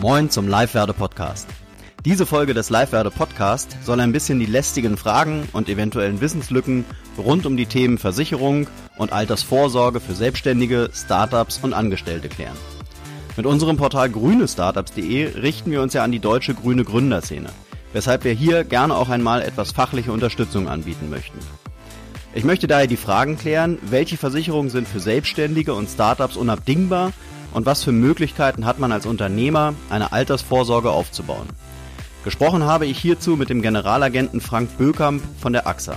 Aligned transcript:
Moin 0.00 0.30
zum 0.30 0.48
Live-Werde 0.48 0.94
Podcast. 0.94 1.46
Diese 2.06 2.24
Folge 2.24 2.54
des 2.54 2.70
Live-Werde 2.70 3.10
Podcast 3.10 3.76
soll 3.84 4.00
ein 4.00 4.12
bisschen 4.12 4.40
die 4.40 4.46
lästigen 4.46 4.96
Fragen 4.96 5.46
und 5.52 5.68
eventuellen 5.68 6.22
Wissenslücken 6.22 6.86
rund 7.18 7.44
um 7.44 7.54
die 7.58 7.66
Themen 7.66 7.98
Versicherung 7.98 8.66
und 8.96 9.12
Altersvorsorge 9.12 10.00
für 10.00 10.14
Selbstständige, 10.14 10.88
Startups 10.94 11.60
und 11.62 11.74
Angestellte 11.74 12.30
klären. 12.30 12.56
Mit 13.36 13.44
unserem 13.44 13.76
Portal 13.76 14.08
grünestartups.de 14.08 15.38
richten 15.38 15.70
wir 15.70 15.82
uns 15.82 15.92
ja 15.92 16.02
an 16.02 16.12
die 16.12 16.18
deutsche 16.18 16.54
grüne 16.54 16.84
Gründerszene, 16.84 17.50
weshalb 17.92 18.24
wir 18.24 18.32
hier 18.32 18.64
gerne 18.64 18.96
auch 18.96 19.10
einmal 19.10 19.42
etwas 19.42 19.72
fachliche 19.72 20.12
Unterstützung 20.12 20.66
anbieten 20.66 21.10
möchten. 21.10 21.38
Ich 22.32 22.44
möchte 22.44 22.68
daher 22.68 22.86
die 22.86 22.96
Fragen 22.96 23.36
klären, 23.36 23.76
welche 23.82 24.16
Versicherungen 24.16 24.70
sind 24.70 24.88
für 24.88 25.00
Selbstständige 25.00 25.74
und 25.74 25.90
Startups 25.90 26.36
unabdingbar 26.36 27.12
und 27.52 27.66
was 27.66 27.84
für 27.84 27.92
Möglichkeiten 27.92 28.66
hat 28.66 28.78
man 28.78 28.92
als 28.92 29.06
Unternehmer, 29.06 29.74
eine 29.88 30.12
Altersvorsorge 30.12 30.90
aufzubauen. 30.90 31.48
Gesprochen 32.24 32.64
habe 32.64 32.86
ich 32.86 32.98
hierzu 32.98 33.36
mit 33.36 33.48
dem 33.48 33.62
Generalagenten 33.62 34.40
Frank 34.40 34.76
Bökamp 34.76 35.22
von 35.40 35.52
der 35.52 35.66
AXA. 35.66 35.96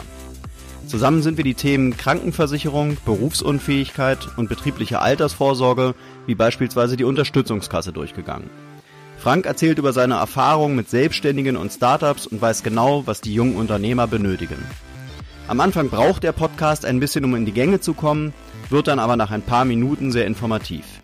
Zusammen 0.87 1.21
sind 1.21 1.37
wir 1.37 1.43
die 1.43 1.53
Themen 1.53 1.97
Krankenversicherung, 1.97 2.97
Berufsunfähigkeit 3.05 4.27
und 4.37 4.49
betriebliche 4.49 4.99
Altersvorsorge, 4.99 5.95
wie 6.25 6.35
beispielsweise 6.35 6.97
die 6.97 7.03
Unterstützungskasse, 7.03 7.93
durchgegangen. 7.93 8.49
Frank 9.17 9.45
erzählt 9.45 9.79
über 9.79 9.93
seine 9.93 10.15
Erfahrungen 10.15 10.75
mit 10.75 10.89
Selbstständigen 10.89 11.55
und 11.55 11.71
Startups 11.71 12.27
und 12.27 12.41
weiß 12.41 12.63
genau, 12.63 13.03
was 13.05 13.21
die 13.21 13.33
jungen 13.33 13.55
Unternehmer 13.55 14.07
benötigen. 14.07 14.57
Am 15.47 15.59
Anfang 15.59 15.89
braucht 15.89 16.23
der 16.23 16.31
Podcast 16.31 16.85
ein 16.85 16.99
bisschen, 16.99 17.25
um 17.25 17.35
in 17.35 17.45
die 17.45 17.53
Gänge 17.53 17.79
zu 17.79 17.93
kommen, 17.93 18.33
wird 18.69 18.87
dann 18.87 18.99
aber 18.99 19.15
nach 19.15 19.31
ein 19.31 19.41
paar 19.41 19.65
Minuten 19.65 20.11
sehr 20.11 20.25
informativ. 20.25 21.02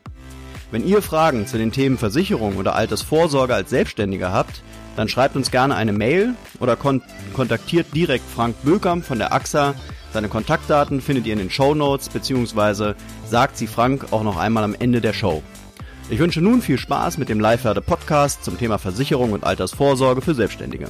Wenn 0.72 0.86
ihr 0.86 1.02
Fragen 1.02 1.48
zu 1.48 1.58
den 1.58 1.72
Themen 1.72 1.98
Versicherung 1.98 2.58
oder 2.58 2.76
Altersvorsorge 2.76 3.56
als 3.56 3.72
Selbstständiger 3.72 4.32
habt, 4.32 4.62
dann 4.96 5.10
schreibt 5.10 5.36
uns 5.36 5.50
gerne 5.50 5.76
eine 5.76 5.94
Mail 5.94 6.36
oder 6.60 6.76
kon 6.76 7.02
kontaktiert 7.34 7.88
direkt 7.96 8.30
Frank 8.30 8.56
Bökamp 8.64 9.04
von 9.04 9.18
der 9.18 9.34
AXA. 9.34 9.74
Seine 10.14 10.28
Kontaktdaten 10.28 11.02
findet 11.02 11.26
ihr 11.26 11.34
in 11.34 11.40
den 11.40 11.50
Show 11.50 11.74
Notes 11.74 12.10
beziehungsweise 12.10 12.96
sagt 13.28 13.58
sie 13.58 13.66
Frank 13.66 14.08
auch 14.12 14.24
noch 14.24 14.38
einmal 14.38 14.64
am 14.64 14.76
Ende 14.78 15.02
der 15.02 15.14
Show. 15.14 15.42
Ich 16.12 16.20
wünsche 16.20 16.42
nun 16.42 16.62
viel 16.62 16.78
Spaß 16.78 17.18
mit 17.18 17.30
dem 17.30 17.40
Live-Werde 17.40 17.82
Podcast 17.82 18.44
zum 18.44 18.58
Thema 18.60 18.78
Versicherung 18.78 19.32
und 19.32 19.46
Altersvorsorge 19.46 20.22
für 20.22 20.36
Selbstständige. 20.36 20.90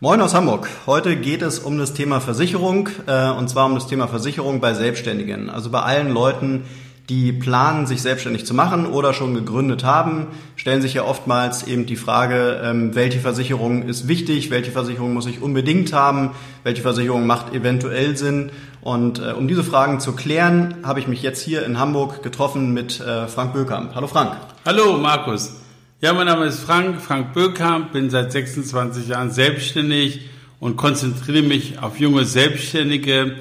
Moin 0.00 0.20
aus 0.20 0.32
Hamburg. 0.32 0.68
Heute 0.86 1.16
geht 1.16 1.42
es 1.42 1.58
um 1.58 1.76
das 1.76 1.92
Thema 1.92 2.20
Versicherung 2.20 2.88
äh, 3.08 3.30
und 3.30 3.50
zwar 3.50 3.66
um 3.66 3.74
das 3.74 3.88
Thema 3.88 4.06
Versicherung 4.06 4.60
bei 4.60 4.72
Selbstständigen. 4.72 5.50
Also 5.50 5.70
bei 5.70 5.80
allen 5.80 6.12
Leuten, 6.12 6.66
die 7.08 7.32
planen, 7.32 7.88
sich 7.88 8.00
selbstständig 8.00 8.46
zu 8.46 8.54
machen 8.54 8.86
oder 8.86 9.12
schon 9.12 9.34
gegründet 9.34 9.82
haben, 9.82 10.28
stellen 10.54 10.82
sich 10.82 10.94
ja 10.94 11.02
oftmals 11.02 11.66
eben 11.66 11.84
die 11.86 11.96
Frage, 11.96 12.60
ähm, 12.62 12.94
welche 12.94 13.18
Versicherung 13.18 13.88
ist 13.88 14.06
wichtig, 14.06 14.52
welche 14.52 14.70
Versicherung 14.70 15.14
muss 15.14 15.26
ich 15.26 15.42
unbedingt 15.42 15.92
haben, 15.92 16.30
welche 16.62 16.82
Versicherung 16.82 17.26
macht 17.26 17.52
eventuell 17.52 18.16
Sinn. 18.16 18.52
Und 18.80 19.18
äh, 19.18 19.32
um 19.32 19.48
diese 19.48 19.64
Fragen 19.64 19.98
zu 19.98 20.12
klären, 20.12 20.76
habe 20.84 21.00
ich 21.00 21.08
mich 21.08 21.22
jetzt 21.22 21.42
hier 21.42 21.66
in 21.66 21.80
Hamburg 21.80 22.22
getroffen 22.22 22.72
mit 22.72 23.00
äh, 23.00 23.26
Frank 23.26 23.52
Bökamp. 23.52 23.96
Hallo 23.96 24.06
Frank. 24.06 24.36
Hallo 24.64 24.96
Markus. 24.96 25.56
Ja, 26.00 26.12
mein 26.12 26.26
Name 26.26 26.44
ist 26.44 26.60
Frank, 26.60 27.02
Frank 27.02 27.32
Bökamp, 27.32 27.90
bin 27.90 28.08
seit 28.08 28.30
26 28.30 29.08
Jahren 29.08 29.32
selbstständig 29.32 30.28
und 30.60 30.76
konzentriere 30.76 31.42
mich 31.42 31.82
auf 31.82 31.98
junge 31.98 32.24
Selbstständige, 32.24 33.34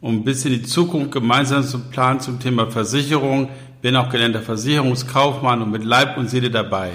um 0.00 0.16
ein 0.16 0.24
bisschen 0.24 0.50
die 0.50 0.64
Zukunft 0.64 1.12
gemeinsam 1.12 1.62
zu 1.62 1.78
planen 1.78 2.18
zum 2.18 2.40
Thema 2.40 2.68
Versicherung. 2.68 3.48
Bin 3.80 3.94
auch 3.94 4.10
gelernter 4.10 4.42
Versicherungskaufmann 4.42 5.62
und 5.62 5.70
mit 5.70 5.84
Leib 5.84 6.18
und 6.18 6.28
Seele 6.28 6.50
dabei. 6.50 6.90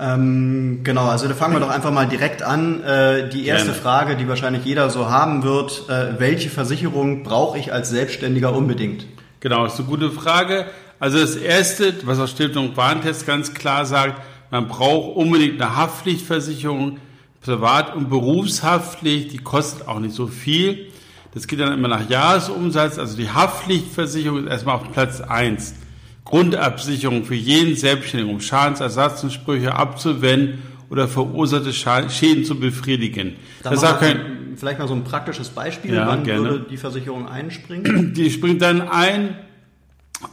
Ähm, 0.00 0.80
genau, 0.84 1.08
also 1.08 1.28
da 1.28 1.34
fangen 1.34 1.52
wir 1.52 1.60
doch 1.60 1.68
einfach 1.68 1.92
mal 1.92 2.06
direkt 2.06 2.42
an. 2.42 2.82
Äh, 2.84 3.28
die 3.28 3.44
erste 3.44 3.72
Gerne. 3.72 3.82
Frage, 3.82 4.16
die 4.16 4.26
wahrscheinlich 4.26 4.64
jeder 4.64 4.88
so 4.88 5.10
haben 5.10 5.42
wird, 5.42 5.90
äh, 5.90 6.18
welche 6.18 6.48
Versicherung 6.48 7.24
brauche 7.24 7.58
ich 7.58 7.74
als 7.74 7.90
Selbstständiger 7.90 8.54
unbedingt? 8.54 9.04
Genau, 9.40 9.66
ist 9.66 9.78
eine 9.78 9.86
gute 9.86 10.10
Frage. 10.10 10.64
Also 11.02 11.18
das 11.18 11.34
Erste, 11.34 11.94
was 12.04 12.20
auch 12.20 12.28
Stiftung 12.28 12.76
Warentest 12.76 13.26
ganz 13.26 13.52
klar 13.52 13.84
sagt, 13.84 14.22
man 14.52 14.68
braucht 14.68 15.16
unbedingt 15.16 15.60
eine 15.60 15.74
Haftpflichtversicherung, 15.74 16.98
Privat- 17.40 17.96
und 17.96 18.08
Berufshaftpflicht, 18.08 19.32
die 19.32 19.38
kostet 19.38 19.88
auch 19.88 19.98
nicht 19.98 20.14
so 20.14 20.28
viel. 20.28 20.92
Das 21.34 21.48
geht 21.48 21.58
dann 21.58 21.72
immer 21.72 21.88
nach 21.88 22.08
Jahresumsatz. 22.08 23.00
Also 23.00 23.16
die 23.16 23.28
Haftpflichtversicherung 23.28 24.44
ist 24.44 24.50
erstmal 24.52 24.76
auf 24.76 24.92
Platz 24.92 25.20
eins. 25.20 25.74
Grundabsicherung 26.24 27.24
für 27.24 27.34
jeden 27.34 27.74
Selbstständigen, 27.74 28.32
um 28.32 28.40
Schadensersatzansprüche 28.40 29.74
abzuwenden 29.74 30.62
oder 30.88 31.08
verursachte 31.08 31.72
Schäden 31.72 32.44
zu 32.44 32.60
befriedigen. 32.60 33.34
Das 33.64 33.80
sagt 33.80 34.02
kein, 34.02 34.54
vielleicht 34.54 34.78
mal 34.78 34.86
so 34.86 34.94
ein 34.94 35.02
praktisches 35.02 35.48
Beispiel. 35.48 35.94
Ja, 35.94 36.06
Wann 36.06 36.22
gerne. 36.22 36.48
würde 36.48 36.66
die 36.70 36.76
Versicherung 36.76 37.26
einspringen? 37.26 38.14
Die 38.14 38.30
springt 38.30 38.62
dann 38.62 38.82
ein, 38.82 39.34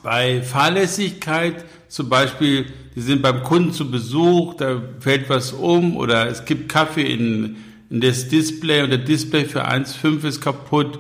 bei 0.04 0.42
Fahrlässigkeit, 0.42 1.66
zum 1.88 2.10
Beispiel, 2.10 2.66
die 2.96 3.02
sind 3.02 3.22
beim 3.22 3.44
Kunden 3.44 3.74
zu 3.74 3.90
Besuch, 3.90 4.56
da 4.56 4.82
fällt 5.00 5.30
was 5.30 5.52
um 5.52 5.98
oder 5.98 6.28
es 6.28 6.46
gibt 6.46 6.70
Kaffee 6.70 7.14
in, 7.14 7.58
in 7.90 8.02
das 8.02 8.28
Display 8.28 8.84
und 8.84 8.90
der 8.90 9.00
Display 9.00 9.46
für 9.46 9.68
1,5 9.68 10.26
ist 10.26 10.42
kaputt 10.42 11.00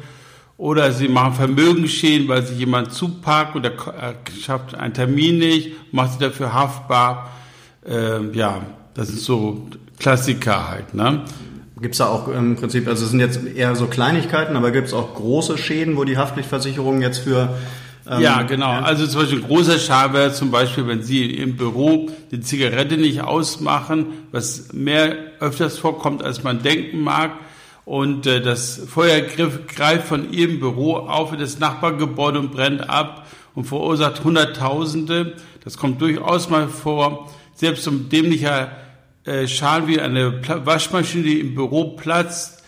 oder 0.57 0.91
sie 0.91 1.07
machen 1.07 1.33
Vermögensschäden, 1.35 2.27
weil 2.27 2.45
sich 2.45 2.59
jemand 2.59 2.91
zuparkt 2.91 3.55
und 3.55 3.65
er 3.65 4.15
schafft 4.41 4.75
einen 4.75 4.93
Termin 4.93 5.37
nicht, 5.37 5.93
macht 5.93 6.13
sie 6.13 6.19
dafür 6.19 6.53
haftbar. 6.53 7.31
Ähm, 7.87 8.33
ja, 8.33 8.61
das 8.93 9.09
ist 9.09 9.23
so 9.23 9.67
Klassiker 9.99 10.69
halt. 10.69 10.93
Ne? 10.93 11.23
Gibt 11.81 11.93
es 11.93 11.99
da 11.99 12.07
auch 12.07 12.27
im 12.27 12.57
Prinzip, 12.57 12.87
also 12.87 13.05
es 13.05 13.11
sind 13.11 13.21
jetzt 13.21 13.39
eher 13.45 13.73
so 13.75 13.87
Kleinigkeiten, 13.87 14.57
aber 14.57 14.71
gibt 14.71 14.87
es 14.87 14.93
auch 14.93 15.15
große 15.15 15.57
Schäden, 15.57 15.95
wo 15.95 16.03
die 16.03 16.17
Haftpflichtversicherung 16.17 17.01
jetzt 17.01 17.19
für 17.19 17.55
ähm, 18.07 18.21
ja, 18.21 18.41
genau. 18.43 18.71
Ja. 18.71 18.81
Also 18.81 19.07
zum 19.07 19.21
Beispiel 19.21 19.41
großer 19.41 19.79
Schaden 19.79 20.13
wäre 20.13 20.33
zum 20.33 20.51
Beispiel, 20.51 20.87
wenn 20.87 21.03
Sie 21.03 21.25
im 21.31 21.57
Büro 21.57 22.09
die 22.31 22.41
Zigarette 22.41 22.97
nicht 22.97 23.21
ausmachen, 23.21 24.07
was 24.31 24.73
mehr 24.73 25.15
öfters 25.39 25.77
vorkommt, 25.77 26.23
als 26.23 26.43
man 26.43 26.61
denken 26.61 27.01
mag. 27.01 27.31
Und 27.85 28.27
äh, 28.27 28.41
das 28.41 28.81
Feuer 28.87 29.21
greift 29.21 30.07
von 30.07 30.31
Ihrem 30.31 30.59
Büro 30.59 30.95
auf 30.95 31.33
in 31.33 31.39
das 31.39 31.59
Nachbargebäude 31.59 32.39
und 32.39 32.51
brennt 32.51 32.89
ab 32.89 33.27
und 33.55 33.65
verursacht 33.65 34.23
Hunderttausende. 34.23 35.33
Das 35.63 35.77
kommt 35.77 36.01
durchaus 36.01 36.49
mal 36.49 36.67
vor. 36.67 37.29
Selbst 37.53 37.87
um 37.87 38.09
dämlicher 38.09 38.71
äh, 39.25 39.47
Schaden 39.47 39.87
wie 39.87 39.99
eine 39.99 40.41
Waschmaschine, 40.65 41.23
die 41.23 41.39
im 41.39 41.55
Büro 41.55 41.95
platzt, 41.95 42.58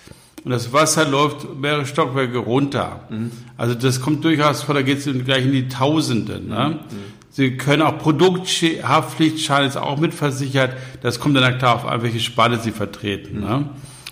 und 0.43 0.51
das 0.51 0.73
Wasser 0.73 1.05
läuft 1.05 1.55
mehrere 1.59 1.85
Stockwerke 1.85 2.39
runter. 2.39 3.01
Mhm. 3.09 3.31
Also 3.57 3.75
das 3.75 4.01
kommt 4.01 4.23
durchaus 4.23 4.63
vor, 4.63 4.75
da 4.75 4.81
geht 4.81 5.05
es 5.05 5.25
gleich 5.25 5.45
in 5.45 5.51
die 5.51 5.67
Tausende. 5.67 6.39
Ne? 6.39 6.79
Mhm. 6.89 6.95
Sie 7.29 7.57
können 7.57 7.81
auch 7.81 7.97
Produkthaftpflichtschaden 7.97 9.67
ist 9.67 9.77
auch 9.77 9.97
mitversichert. 9.97 10.75
Das 11.01 11.19
kommt 11.19 11.37
dann 11.37 11.59
darauf 11.59 11.85
an, 11.85 12.01
welche 12.01 12.19
Sparte 12.19 12.59
Sie 12.59 12.71
vertreten. 12.71 13.37
Mhm. 13.37 13.41
Ne? 13.41 13.69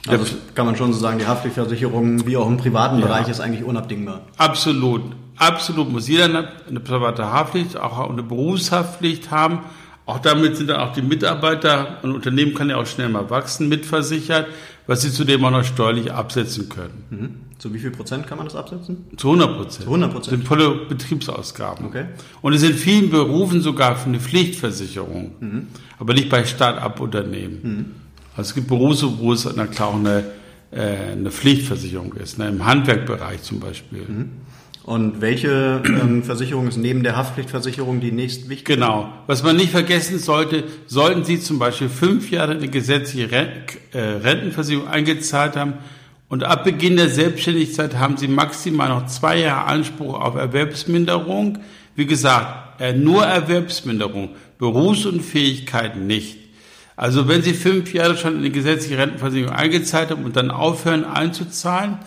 Also 0.08 0.26
kann 0.56 0.66
man 0.66 0.76
schon 0.76 0.94
so 0.94 1.00
sagen, 1.00 1.20
die 1.20 1.28
Haftpflichtversicherung 1.28 2.26
wie 2.26 2.38
auch 2.38 2.48
im 2.48 2.58
privaten 2.58 3.00
ja. 3.00 3.06
Bereich 3.06 3.28
ist 3.28 3.40
eigentlich 3.40 3.64
unabdingbar. 3.64 4.22
Absolut. 4.38 5.02
Absolut 5.36 5.92
muss 5.92 6.08
jeder 6.08 6.26
eine 6.26 6.80
private 6.80 7.32
Haftpflicht, 7.32 7.78
auch 7.78 8.10
eine 8.10 8.24
Berufshaftpflicht 8.24 9.32
haben. 9.32 9.60
Auch 10.10 10.20
damit 10.20 10.58
sind 10.58 10.70
dann 10.70 10.82
auch 10.82 10.94
die 10.94 11.02
Mitarbeiter, 11.02 12.00
ein 12.04 12.12
Unternehmen 12.12 12.54
kann 12.54 12.70
ja 12.70 12.78
auch 12.78 12.86
schnell 12.86 13.10
mal 13.10 13.30
wachsen, 13.30 13.70
mitversichert 13.70 14.48
was 14.90 15.04
sie 15.04 15.12
zudem 15.12 15.46
auch 15.46 15.52
noch 15.52 15.64
steuerlich 15.64 16.12
absetzen 16.12 16.68
können. 16.68 17.04
Mhm. 17.12 17.30
Zu 17.60 17.72
wie 17.72 17.78
viel 17.78 17.92
Prozent 17.92 18.26
kann 18.26 18.40
man 18.40 18.48
das 18.48 18.56
absetzen? 18.56 19.06
Zu 19.18 19.28
100 19.28 19.56
Prozent. 19.56 19.84
Zu 19.84 19.90
100 19.90 20.12
Prozent. 20.12 20.38
sind 20.38 20.48
volle 20.48 20.72
Betriebsausgaben. 20.90 21.86
Okay. 21.86 22.06
Und 22.42 22.54
es 22.54 22.62
sind 22.62 22.74
vielen 22.74 23.12
Berufen 23.12 23.62
sogar 23.62 23.98
für 23.98 24.10
eine 24.10 24.20
Pflichtversicherung, 24.20 25.36
mhm. 25.40 25.68
aber 26.00 26.16
nicht 26.16 26.28
bei 26.30 26.44
Start-up-Unternehmen. 26.44 27.60
Mhm. 27.62 27.86
Also 28.36 28.50
es 28.50 28.56
gibt 28.56 28.68
Berufe, 28.68 29.20
wo 29.20 29.32
es 29.32 29.48
na 29.56 29.68
klar 29.68 29.90
auch 29.90 29.96
eine, 29.96 30.24
äh, 30.72 31.12
eine 31.12 31.30
Pflichtversicherung 31.30 32.14
ist, 32.14 32.40
ne? 32.40 32.48
im 32.48 32.66
Handwerkbereich 32.66 33.44
zum 33.44 33.60
Beispiel. 33.60 34.08
Und 34.84 35.22
welche 35.22 35.82
ähm, 35.86 36.24
Versicherung 36.24 36.68
ist 36.68 36.78
neben 36.78 37.04
der 37.04 37.16
Haftpflichtversicherung 37.16 38.00
die 38.00 38.12
nächstwichtigste? 38.12 38.76
Genau. 38.76 39.12
Was 39.28 39.44
man 39.44 39.56
nicht 39.56 39.72
vergessen 39.72 40.20
sollte, 40.20 40.64
sollten 40.88 41.24
Sie 41.24 41.40
zum 41.40 41.60
Beispiel 41.60 41.90
fünf 41.90 42.32
Jahre 42.32 42.54
eine 42.54 42.68
gesetzliche 42.68 43.30
äh, 43.32 44.00
Rentenversicherung 44.00 44.88
eingezahlt 44.88 45.56
haben 45.56 45.74
und 46.30 46.44
ab 46.44 46.64
Beginn 46.64 46.96
der 46.96 47.10
Selbstständigkeit 47.10 47.98
haben 47.98 48.16
Sie 48.16 48.28
maximal 48.28 48.90
noch 48.90 49.08
zwei 49.08 49.40
Jahre 49.40 49.66
Anspruch 49.66 50.14
auf 50.14 50.36
Erwerbsminderung. 50.36 51.58
Wie 51.96 52.06
gesagt, 52.06 52.80
äh, 52.80 52.94
nur 52.94 53.26
Erwerbsminderung, 53.26 54.30
Berufsunfähigkeit 54.60 55.98
nicht. 55.98 56.38
Also 56.96 57.28
wenn 57.28 57.42
Sie 57.42 57.54
fünf 57.54 57.94
Jahre 57.94 58.16
schon 58.16 58.36
in 58.36 58.44
die 58.44 58.52
gesetzliche 58.52 59.00
Rentenversicherung 59.00 59.56
eingezahlt 59.56 60.12
haben 60.12 60.24
und 60.24 60.36
dann 60.36 60.52
aufhören 60.52 61.04
einzuzahlen, 61.04 61.98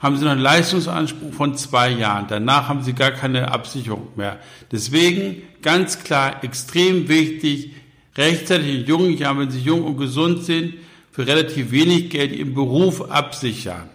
haben 0.00 0.16
Sie 0.16 0.24
noch 0.24 0.32
einen 0.32 0.40
Leistungsanspruch 0.40 1.34
von 1.34 1.56
zwei 1.56 1.90
Jahren. 1.90 2.26
Danach 2.28 2.68
haben 2.68 2.82
Sie 2.82 2.94
gar 2.94 3.10
keine 3.10 3.52
Absicherung 3.52 4.08
mehr. 4.16 4.38
Deswegen 4.72 5.42
ganz 5.60 6.02
klar 6.02 6.42
extrem 6.42 7.08
wichtig, 7.08 7.72
rechtzeitig 8.16 8.80
in 8.80 8.86
jungen 8.86 9.16
Jahren, 9.16 9.38
wenn 9.38 9.50
Sie 9.50 9.60
jung 9.60 9.84
und 9.84 9.98
gesund 9.98 10.44
sind, 10.44 10.74
für 11.12 11.26
relativ 11.26 11.70
wenig 11.70 12.08
Geld 12.08 12.32
Ihren 12.32 12.54
Beruf 12.54 13.10
absichern. 13.10 13.88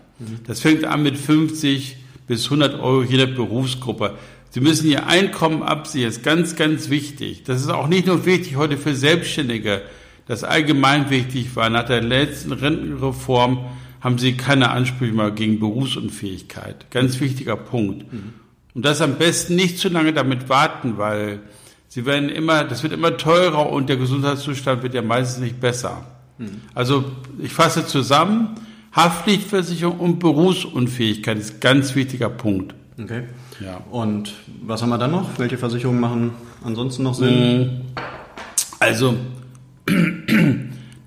Das 0.45 0.61
fängt 0.61 0.85
an 0.85 1.01
mit 1.01 1.17
50 1.17 1.97
bis 2.27 2.45
100 2.45 2.79
Euro 2.79 3.03
jeder 3.03 3.25
Berufsgruppe. 3.25 4.15
Sie 4.51 4.61
müssen 4.61 4.87
Ihr 4.87 5.07
Einkommen 5.07 5.63
absichern. 5.63 6.09
Das 6.09 6.17
ist 6.17 6.23
ganz, 6.23 6.55
ganz 6.55 6.89
wichtig. 6.89 7.43
Das 7.43 7.61
ist 7.61 7.69
auch 7.69 7.87
nicht 7.87 8.05
nur 8.05 8.25
wichtig 8.25 8.57
heute 8.57 8.77
für 8.77 8.95
Selbstständige. 8.95 9.81
Das 10.27 10.43
allgemein 10.43 11.09
wichtig 11.09 11.55
war 11.55 11.69
nach 11.69 11.85
der 11.85 12.01
letzten 12.01 12.51
Rentenreform 12.51 13.65
haben 14.05 14.19
sie 14.19 14.37
keine 14.37 14.69
Ansprüche 14.69 15.13
mehr 15.13 15.31
gegen 15.31 15.59
Berufsunfähigkeit. 15.59 16.91
Ganz 16.91 17.19
wichtiger 17.19 17.55
Punkt. 17.55 18.13
Mhm. 18.13 18.33
Und 18.75 18.85
das 18.85 19.01
am 19.01 19.15
besten 19.15 19.55
nicht 19.55 19.79
zu 19.79 19.89
lange 19.89 20.13
damit 20.13 20.47
warten, 20.47 20.99
weil 20.99 21.39
sie 21.87 22.05
werden 22.05 22.29
immer, 22.29 22.65
das 22.65 22.83
wird 22.83 22.93
immer 22.93 23.17
teurer 23.17 23.67
und 23.71 23.89
der 23.89 23.97
Gesundheitszustand 23.97 24.83
wird 24.83 24.93
ja 24.93 25.01
meistens 25.01 25.41
nicht 25.43 25.59
besser. 25.59 26.05
Mhm. 26.37 26.61
Also 26.75 27.03
ich 27.39 27.51
fasse 27.51 27.87
zusammen, 27.87 28.49
Haftpflichtversicherung 28.95 29.99
und 29.99 30.19
Berufsunfähigkeit 30.19 31.39
ist 31.39 31.59
ganz 31.59 31.95
wichtiger 31.95 32.29
Punkt. 32.29 32.75
Okay. 33.01 33.23
Ja. 33.59 33.81
Und 33.89 34.33
was 34.61 34.83
haben 34.83 34.89
wir 34.89 34.99
dann 34.99 35.11
noch? 35.11 35.39
Welche 35.39 35.57
Versicherungen 35.57 35.99
machen 35.99 36.31
ansonsten 36.63 37.01
noch 37.01 37.15
Sinn? 37.15 37.59
Mhm. 37.59 37.69
Also 38.77 39.15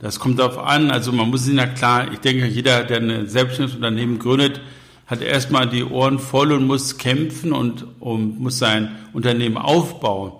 das 0.00 0.20
kommt 0.20 0.38
darauf 0.38 0.58
an, 0.58 0.90
also 0.90 1.12
man 1.12 1.28
muss 1.28 1.44
sich 1.44 1.56
ja 1.56 1.66
klar, 1.66 2.12
ich 2.12 2.20
denke, 2.20 2.46
jeder, 2.46 2.84
der 2.84 3.00
ein 3.00 3.28
selbstständiges 3.28 3.76
Unternehmen 3.76 4.18
gründet, 4.18 4.60
hat 5.06 5.22
erstmal 5.22 5.68
die 5.68 5.84
Ohren 5.84 6.18
voll 6.18 6.52
und 6.52 6.66
muss 6.66 6.98
kämpfen 6.98 7.52
und, 7.52 7.86
und 7.98 8.38
muss 8.38 8.58
sein 8.58 8.96
Unternehmen 9.12 9.56
aufbauen. 9.56 10.32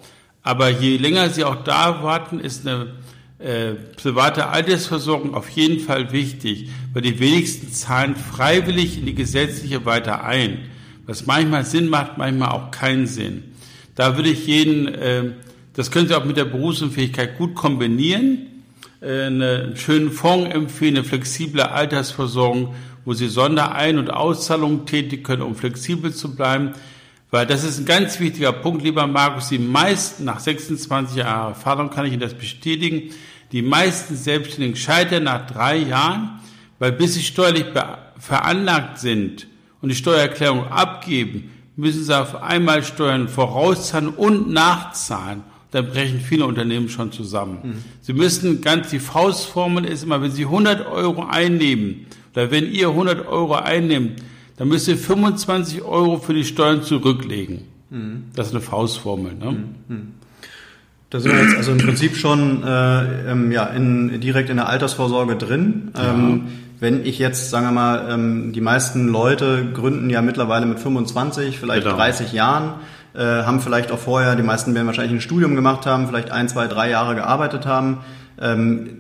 Aber 0.43 0.69
je 0.69 0.97
länger 0.99 1.31
sie 1.31 1.45
auch 1.45 1.65
da 1.65 2.03
warten, 2.03 2.39
ist 2.39 2.67
eine 2.67 2.93
äh, 3.39 3.73
private 3.97 4.49
Altersversorgung 4.49 5.35
auf 5.35 5.49
jeden 5.51 5.81
Fall 5.81 6.13
wichtig, 6.13 6.69
weil 6.93 7.03
die 7.03 7.19
wenigsten 7.19 7.73
zahlen 7.73 8.15
freiwillig 8.15 8.99
in 8.99 9.07
die 9.07 9.15
gesetzliche 9.15 9.85
weiter 9.87 10.25
ein. 10.25 10.59
Was 11.07 11.27
manchmal 11.27 11.65
Sinn 11.65 11.89
macht, 11.89 12.19
manchmal 12.19 12.51
auch 12.51 12.71
keinen 12.71 13.07
Sinn. 13.07 13.45
Da 13.95 14.17
würde 14.17 14.29
ich 14.29 14.47
jeden, 14.47 14.87
äh, 14.87 15.31
das 15.73 15.91
können 15.91 16.07
Sie 16.07 16.15
auch 16.15 16.25
mit 16.25 16.37
der 16.37 16.45
Berufsunfähigkeit 16.45 17.39
gut 17.39 17.55
kombinieren 17.55 18.58
einen 19.01 19.77
schönen 19.77 20.11
Fonds 20.11 20.53
empfehlen, 20.53 20.97
eine 20.97 21.05
flexible 21.05 21.63
Altersversorgung, 21.63 22.75
wo 23.05 23.15
Sie 23.15 23.29
Sonderein- 23.29 23.99
und 23.99 24.11
Auszahlungen 24.11 24.87
tätigen 24.87 25.23
können, 25.23 25.43
um 25.43 25.55
flexibel 25.55 26.13
zu 26.13 26.35
bleiben. 26.35 26.73
Weil 27.31 27.47
das 27.47 27.63
ist 27.63 27.79
ein 27.79 27.85
ganz 27.85 28.21
wichtiger 28.21 28.53
Punkt, 28.53 28.83
lieber 28.83 29.07
Markus. 29.07 29.51
Die 29.51 29.59
meisten, 29.59 30.25
nach 30.25 30.41
26 30.41 31.17
Jahren 31.17 31.51
Erfahrung 31.51 31.91
kann 31.91 32.07
ich 32.07 32.13
Ihnen 32.13 32.21
das 32.21 32.35
bestätigen, 32.35 33.11
die 33.53 33.63
meisten 33.63 34.17
Selbstständigen 34.17 34.77
scheitern 34.77 35.25
nach 35.25 35.47
drei 35.47 35.77
Jahren, 35.77 36.41
weil 36.79 36.93
bis 36.93 37.15
sie 37.15 37.23
steuerlich 37.23 37.67
veranlagt 38.19 38.99
sind 38.99 39.47
und 39.81 39.89
die 39.89 39.95
Steuererklärung 39.95 40.69
abgeben, 40.69 41.51
müssen 41.77 42.05
sie 42.05 42.19
auf 42.19 42.43
einmal 42.43 42.83
Steuern 42.83 43.29
vorauszahlen 43.29 44.09
und 44.09 44.51
nachzahlen 44.51 45.45
dann 45.71 45.89
brechen 45.89 46.21
viele 46.21 46.47
Unternehmen 46.47 46.89
schon 46.89 47.13
zusammen. 47.13 47.59
Mhm. 47.63 47.75
Sie 48.01 48.13
müssen 48.13 48.61
ganz, 48.61 48.91
die 48.91 49.01
Faustformel 49.01 49.85
ist 49.85 50.03
immer, 50.03 50.23
wenn 50.23 50.31
Sie 50.31 50.45
100 50.45 50.87
Euro 50.87 51.25
einnehmen, 51.25 52.07
oder 52.35 52.51
wenn 52.51 52.71
ihr 52.71 52.89
100 52.89 53.27
Euro 53.27 53.55
einnehmt, 53.55 54.23
dann 54.57 54.69
müsst 54.69 54.89
ihr 54.89 54.97
25 54.97 55.83
Euro 55.83 56.19
für 56.19 56.35
die 56.35 56.45
Steuern 56.45 56.83
zurücklegen. 56.83 57.63
Mhm. 57.91 58.25
Das 58.35 58.49
ist 58.49 58.55
eine 58.55 58.63
Faustformel. 58.63 59.35
Ne? 59.35 59.65
Mhm. 59.89 60.15
Da 61.11 61.21
sind 61.21 61.33
wir 61.33 61.43
jetzt 61.43 61.57
also 61.57 61.73
im 61.73 61.79
Prinzip 61.79 62.17
schon 62.17 62.63
äh, 62.63 63.33
ähm, 63.33 63.51
ja, 63.51 63.65
in, 63.65 64.21
direkt 64.21 64.51
in 64.51 64.57
der 64.57 64.69
Altersvorsorge 64.69 65.37
drin. 65.37 65.91
Ja. 65.97 66.13
Ähm, 66.13 66.43
wenn 66.81 67.05
ich 67.05 67.19
jetzt, 67.19 67.51
sagen 67.51 67.67
wir 67.67 67.73
mal, 67.73 68.09
ähm, 68.11 68.53
die 68.53 68.61
meisten 68.61 69.09
Leute 69.09 69.67
gründen 69.75 70.11
ja 70.11 70.23
mittlerweile 70.23 70.67
mit 70.67 70.79
25, 70.79 71.59
vielleicht 71.59 71.85
genau. 71.85 71.97
30 71.97 72.33
Jahren 72.33 72.75
äh, 73.19 73.43
haben 73.43 73.61
vielleicht 73.61 73.91
auch 73.91 73.99
vorher, 73.99 74.37
die 74.37 74.43
meisten 74.43 74.75
werden 74.75 74.87
wahrscheinlich 74.87 75.13
ein 75.13 75.21
Studium 75.21 75.57
gemacht 75.57 75.87
haben, 75.87 76.07
vielleicht 76.07 76.31
ein, 76.31 76.49
zwei, 76.49 76.69
drei 76.69 76.89
Jahre 76.89 77.17
gearbeitet 77.17 77.67
haben. 77.67 77.99
Ähm, 78.41 78.91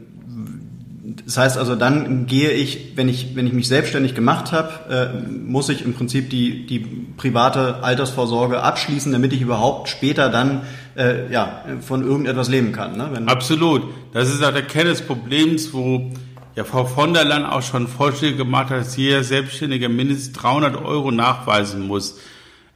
das 1.25 1.39
heißt 1.39 1.57
also, 1.57 1.77
dann 1.77 2.27
gehe 2.27 2.51
ich, 2.51 2.97
wenn 2.97 3.09
ich, 3.09 3.37
wenn 3.37 3.47
ich 3.47 3.53
mich 3.53 3.69
selbstständig 3.69 4.15
gemacht 4.15 4.51
habe, 4.53 4.71
äh, 4.91 5.29
muss 5.29 5.69
ich 5.69 5.85
im 5.85 5.95
Prinzip 5.95 6.31
die, 6.31 6.67
die 6.67 6.81
private 7.17 7.83
Altersvorsorge 7.83 8.63
abschließen, 8.63 9.13
damit 9.13 9.33
ich 9.33 9.41
überhaupt 9.41 9.89
später 9.89 10.29
dann 10.31 10.63
äh, 10.97 11.31
ja, 11.33 11.65
von 11.81 12.03
irgendetwas 12.03 12.49
leben 12.49 12.73
kann. 12.73 12.97
Ne? 12.97 13.11
Wenn 13.13 13.29
Absolut. 13.29 13.83
Das 14.13 14.29
ist 14.29 14.43
auch 14.43 14.53
der 14.53 14.63
Kern 14.63 14.87
des 14.87 15.03
Problems, 15.03 15.73
wo 15.73 16.11
ja 16.57 16.65
Frau 16.65 16.85
von 16.85 17.15
der 17.15 17.25
Leyen 17.25 17.45
auch 17.45 17.63
schon 17.63 17.87
Vorschläge 17.87 18.37
gemacht 18.37 18.71
hat, 18.71 18.81
dass 18.81 18.97
jeder 18.97 19.23
Selbstständige 19.23 19.89
mindestens 19.89 20.33
300 20.33 20.77
Euro 20.77 21.11
nachweisen 21.13 21.87
muss. 21.87 22.19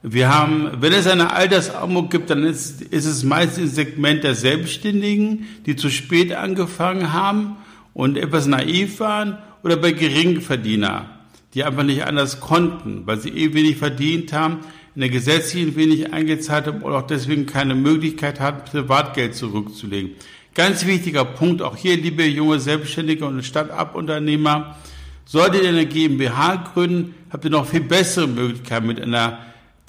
Wir 0.05 0.27
haben, 0.27 0.69
wenn 0.81 0.91
es 0.91 1.07
eine 1.07 1.31
Altersarmut 1.31 2.11
gibt, 2.11 2.29
dann 2.29 2.43
ist, 2.43 2.81
ist 2.81 3.05
es 3.05 3.23
meist 3.23 3.57
im 3.57 3.67
Segment 3.67 4.25
der 4.25 4.35
Selbstständigen, 4.35 5.47
die 5.65 5.77
zu 5.77 5.89
spät 5.89 6.33
angefangen 6.33 7.13
haben 7.13 7.55
und 7.93 8.17
etwas 8.17 8.45
naiv 8.45 8.99
waren, 8.99 9.37
oder 9.63 9.77
bei 9.77 9.93
Geringverdiener, 9.93 11.05
die 11.53 11.63
einfach 11.63 11.83
nicht 11.83 12.03
anders 12.03 12.41
konnten, 12.41 13.03
weil 13.07 13.21
sie 13.21 13.29
eh 13.29 13.53
wenig 13.53 13.77
verdient 13.77 14.33
haben, 14.33 14.59
in 14.93 14.99
der 14.99 15.09
gesetzlichen 15.09 15.77
wenig 15.77 16.11
eingezahlt 16.11 16.67
haben 16.67 16.81
und 16.81 16.91
auch 16.91 17.07
deswegen 17.07 17.45
keine 17.45 17.73
Möglichkeit 17.73 18.41
hatten, 18.41 18.69
Privatgeld 18.69 19.35
zurückzulegen. 19.35 20.11
Ganz 20.53 20.85
wichtiger 20.85 21.23
Punkt, 21.23 21.61
auch 21.61 21.77
hier, 21.77 21.95
liebe 21.95 22.25
junge 22.25 22.59
Selbstständige 22.59 23.25
und 23.25 23.41
Start-up-Unternehmer, 23.41 24.75
solltet 25.23 25.63
ihr 25.63 25.69
eine 25.69 25.85
GmbH 25.85 26.57
gründen, 26.73 27.15
habt 27.29 27.45
ihr 27.45 27.51
noch 27.51 27.67
viel 27.67 27.79
bessere 27.79 28.27
Möglichkeiten 28.27 28.87
mit 28.87 29.01
einer 29.01 29.39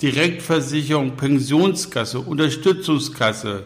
Direktversicherung, 0.02 1.12
Pensionskasse, 1.16 2.20
Unterstützungskasse, 2.20 3.64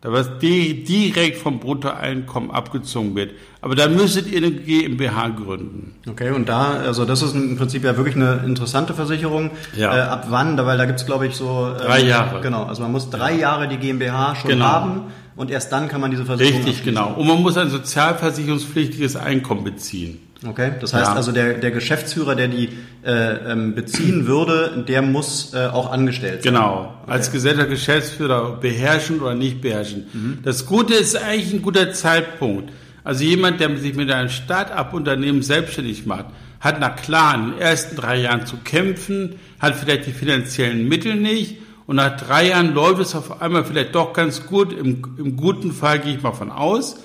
da 0.00 0.12
was 0.12 0.38
direkt 0.38 1.38
vom 1.38 1.58
Bruttoeinkommen 1.58 2.50
abgezogen 2.50 3.16
wird. 3.16 3.32
Aber 3.60 3.74
da 3.74 3.88
müsstet 3.88 4.30
ihr 4.30 4.38
eine 4.38 4.52
GmbH 4.52 5.28
gründen. 5.28 5.96
Okay, 6.08 6.30
und 6.30 6.48
da, 6.48 6.74
also 6.74 7.04
das 7.04 7.22
ist 7.22 7.34
im 7.34 7.56
Prinzip 7.56 7.82
ja 7.84 7.96
wirklich 7.96 8.14
eine 8.14 8.42
interessante 8.44 8.94
Versicherung. 8.94 9.50
Ja. 9.76 9.96
Äh, 9.96 10.00
ab 10.02 10.26
wann? 10.30 10.56
Weil 10.56 10.78
da 10.78 10.84
gibt's 10.84 11.04
glaube 11.04 11.26
ich, 11.26 11.34
so... 11.34 11.72
Äh, 11.74 11.80
drei 11.80 12.00
Jahre. 12.02 12.40
Genau, 12.40 12.64
also 12.64 12.82
man 12.82 12.92
muss 12.92 13.10
drei 13.10 13.34
Jahre 13.34 13.66
die 13.66 13.76
GmbH 13.76 14.36
schon 14.36 14.50
genau. 14.50 14.66
haben 14.66 15.02
und 15.38 15.52
erst 15.52 15.70
dann 15.70 15.86
kann 15.86 16.00
man 16.00 16.10
diese 16.10 16.24
Versicherung 16.24 16.64
Richtig, 16.64 16.84
genau. 16.84 17.14
Und 17.14 17.28
man 17.28 17.40
muss 17.40 17.56
ein 17.56 17.70
sozialversicherungspflichtiges 17.70 19.14
Einkommen 19.14 19.62
beziehen. 19.62 20.18
Okay, 20.46 20.72
das 20.80 20.94
heißt 20.94 21.08
ja. 21.08 21.14
also 21.14 21.32
der, 21.32 21.54
der 21.54 21.72
Geschäftsführer, 21.72 22.36
der 22.36 22.46
die 22.46 22.68
äh, 23.04 23.52
ähm, 23.52 23.74
beziehen 23.74 24.28
würde, 24.28 24.84
der 24.86 25.02
muss 25.02 25.52
äh, 25.52 25.66
auch 25.66 25.90
angestellt 25.90 26.44
sein. 26.44 26.54
Genau, 26.54 26.94
okay. 27.02 27.12
als 27.12 27.32
gesetzter 27.32 27.66
Geschäftsführer 27.66 28.56
beherrschen 28.60 29.20
oder 29.20 29.34
nicht 29.34 29.60
beherrschen. 29.60 30.06
Mhm. 30.12 30.38
Das 30.44 30.66
Gute 30.66 30.94
ist 30.94 31.16
eigentlich 31.16 31.52
ein 31.52 31.62
guter 31.62 31.92
Zeitpunkt. 31.92 32.70
Also 33.02 33.24
jemand, 33.24 33.58
der 33.58 33.76
sich 33.78 33.94
mit 33.94 34.10
einem 34.12 34.28
Start-up-Unternehmen 34.28 35.42
selbstständig 35.42 36.06
macht, 36.06 36.26
hat 36.60 36.78
nach 36.78 36.94
klar 36.94 37.34
in 37.34 37.50
den 37.50 37.58
ersten 37.58 37.96
drei 37.96 38.20
Jahren 38.20 38.46
zu 38.46 38.58
kämpfen, 38.58 39.36
hat 39.58 39.74
vielleicht 39.74 40.06
die 40.06 40.12
finanziellen 40.12 40.86
Mittel 40.86 41.16
nicht 41.16 41.56
und 41.86 41.96
nach 41.96 42.16
drei 42.16 42.48
Jahren 42.48 42.74
läuft 42.74 43.00
es 43.00 43.16
auf 43.16 43.40
einmal 43.42 43.64
vielleicht 43.64 43.94
doch 43.94 44.12
ganz 44.12 44.46
gut. 44.46 44.72
Im, 44.72 45.02
im 45.16 45.36
guten 45.36 45.72
Fall 45.72 45.98
gehe 45.98 46.14
ich 46.14 46.22
mal 46.22 46.32
von 46.32 46.52
aus. 46.52 46.96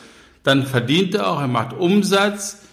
Dann 0.43 0.65
verdient 0.67 1.15
er 1.15 1.29
auch, 1.29 1.39
er 1.39 1.47
macht 1.47 1.73
Umsatz 1.73 2.63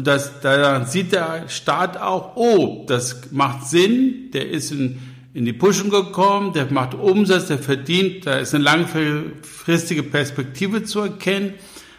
und 0.00 0.06
das, 0.06 0.40
da 0.40 0.86
sieht 0.86 1.12
der 1.12 1.46
Staat 1.50 1.98
auch, 2.00 2.34
oh, 2.34 2.86
das 2.86 3.20
macht 3.32 3.66
Sinn, 3.66 4.30
der 4.32 4.48
ist 4.48 4.72
in, 4.72 4.98
in 5.34 5.44
die 5.44 5.52
Puschen 5.52 5.90
gekommen, 5.90 6.54
der 6.54 6.72
macht 6.72 6.94
Umsatz, 6.94 7.48
der 7.48 7.58
verdient, 7.58 8.24
da 8.24 8.38
ist 8.38 8.54
eine 8.54 8.64
langfristige 8.64 10.02
Perspektive 10.02 10.84
zu 10.84 11.00
erkennen. 11.00 11.52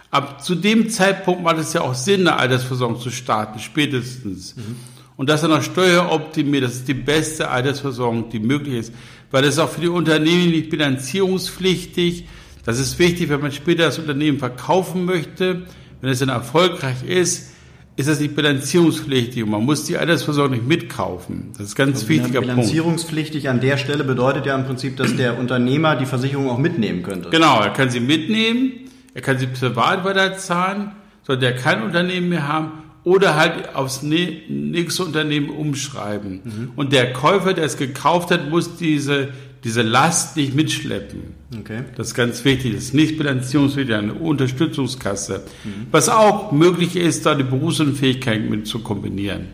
Ab 0.10 0.44
zu 0.44 0.56
dem 0.56 0.90
Zeitpunkt 0.90 1.44
macht 1.44 1.60
es 1.60 1.74
ja 1.74 1.82
auch 1.82 1.94
Sinn, 1.94 2.22
eine 2.22 2.38
Altersversorgung 2.38 3.00
zu 3.00 3.12
starten, 3.12 3.60
spätestens. 3.60 4.56
Mhm. 4.56 4.78
Und 5.16 5.30
das 5.30 5.42
dann 5.42 5.52
noch 5.52 5.62
steueroptimiert, 5.62 6.64
das 6.64 6.74
ist 6.74 6.88
die 6.88 6.96
beste 6.96 7.52
Altersversorgung, 7.52 8.32
die 8.32 8.40
möglich 8.40 8.80
ist. 8.80 8.94
Weil 9.30 9.44
das 9.44 9.54
ist 9.54 9.60
auch 9.60 9.70
für 9.70 9.82
die 9.82 9.90
Unternehmen 9.90 10.50
nicht 10.50 10.72
bilanzierungspflichtig. 10.72 12.26
Das 12.66 12.80
ist 12.80 12.98
wichtig, 12.98 13.30
wenn 13.30 13.42
man 13.42 13.52
später 13.52 13.84
das 13.84 14.00
Unternehmen 14.00 14.40
verkaufen 14.40 15.06
möchte. 15.06 15.68
Wenn 16.02 16.10
es 16.10 16.18
dann 16.18 16.30
erfolgreich 16.30 17.04
ist, 17.04 17.52
ist 17.98 18.08
das 18.08 18.20
nicht 18.20 18.36
bilanzierungspflichtig 18.36 19.44
und 19.44 19.50
man 19.50 19.64
muss 19.64 19.84
die 19.84 19.98
Altersvorsorge 19.98 20.56
nicht 20.56 20.68
mitkaufen. 20.68 21.52
Das 21.58 21.68
ist 21.68 21.74
ein 21.74 21.86
ganz 21.86 21.98
also 21.98 22.10
wichtiger 22.10 22.40
Punkt. 22.40 22.56
Bilanzierungspflichtig 22.56 23.50
an 23.50 23.60
der 23.60 23.78
Stelle 23.78 24.04
bedeutet 24.04 24.46
ja 24.46 24.56
im 24.56 24.66
Prinzip, 24.66 24.98
dass 24.98 25.16
der 25.16 25.38
Unternehmer 25.38 25.96
die 25.96 26.06
Versicherung 26.06 26.50
auch 26.50 26.58
mitnehmen 26.58 27.04
könnte. 27.04 27.30
Genau, 27.30 27.60
er 27.62 27.72
kann 27.72 27.90
sie 27.90 28.00
mitnehmen, 28.00 28.72
er 29.14 29.22
kann 29.22 29.38
sie 29.38 29.48
privat 29.48 30.04
weiterzahlen, 30.06 30.92
sollte 31.24 31.46
er 31.46 31.54
kein 31.54 31.84
Unternehmen 31.84 32.30
mehr 32.30 32.48
haben 32.48 32.72
oder 33.04 33.36
halt 33.36 33.76
aufs 33.76 34.04
nächste 34.04 35.04
Unternehmen 35.04 35.50
umschreiben. 35.50 36.42
Mhm. 36.44 36.72
Und 36.76 36.94
der 36.94 37.14
Käufer, 37.14 37.54
der 37.54 37.66
es 37.66 37.78
gekauft 37.78 38.32
hat, 38.32 38.50
muss 38.50 38.78
diese, 38.78 39.30
diese 39.64 39.82
Last 39.84 40.38
nicht 40.38 40.56
mitschleppen. 40.56 41.36
Okay. 41.60 41.84
Das 41.96 42.08
ist 42.08 42.16
ganz 42.16 42.44
wichtig. 42.46 42.74
Das 42.74 42.86
ist 42.86 42.94
nicht 42.94 43.18
bilanzierungswidrig, 43.18 43.96
eine 43.96 44.14
Unterstützungskasse. 44.14 45.44
Mhm. 45.64 45.88
Was 45.92 46.10
auch 46.10 46.52
möglich 46.52 46.96
ist, 46.96 47.26
da 47.26 47.36
die 47.36 47.44
Berufsunfähigkeit 47.44 48.50
mit 48.50 48.68
zu 48.68 48.80
kombinieren. 48.80 49.48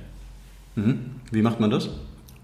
Mhm. 0.75 0.99
Wie 1.31 1.41
macht 1.41 1.59
man 1.59 1.71
das? 1.71 1.89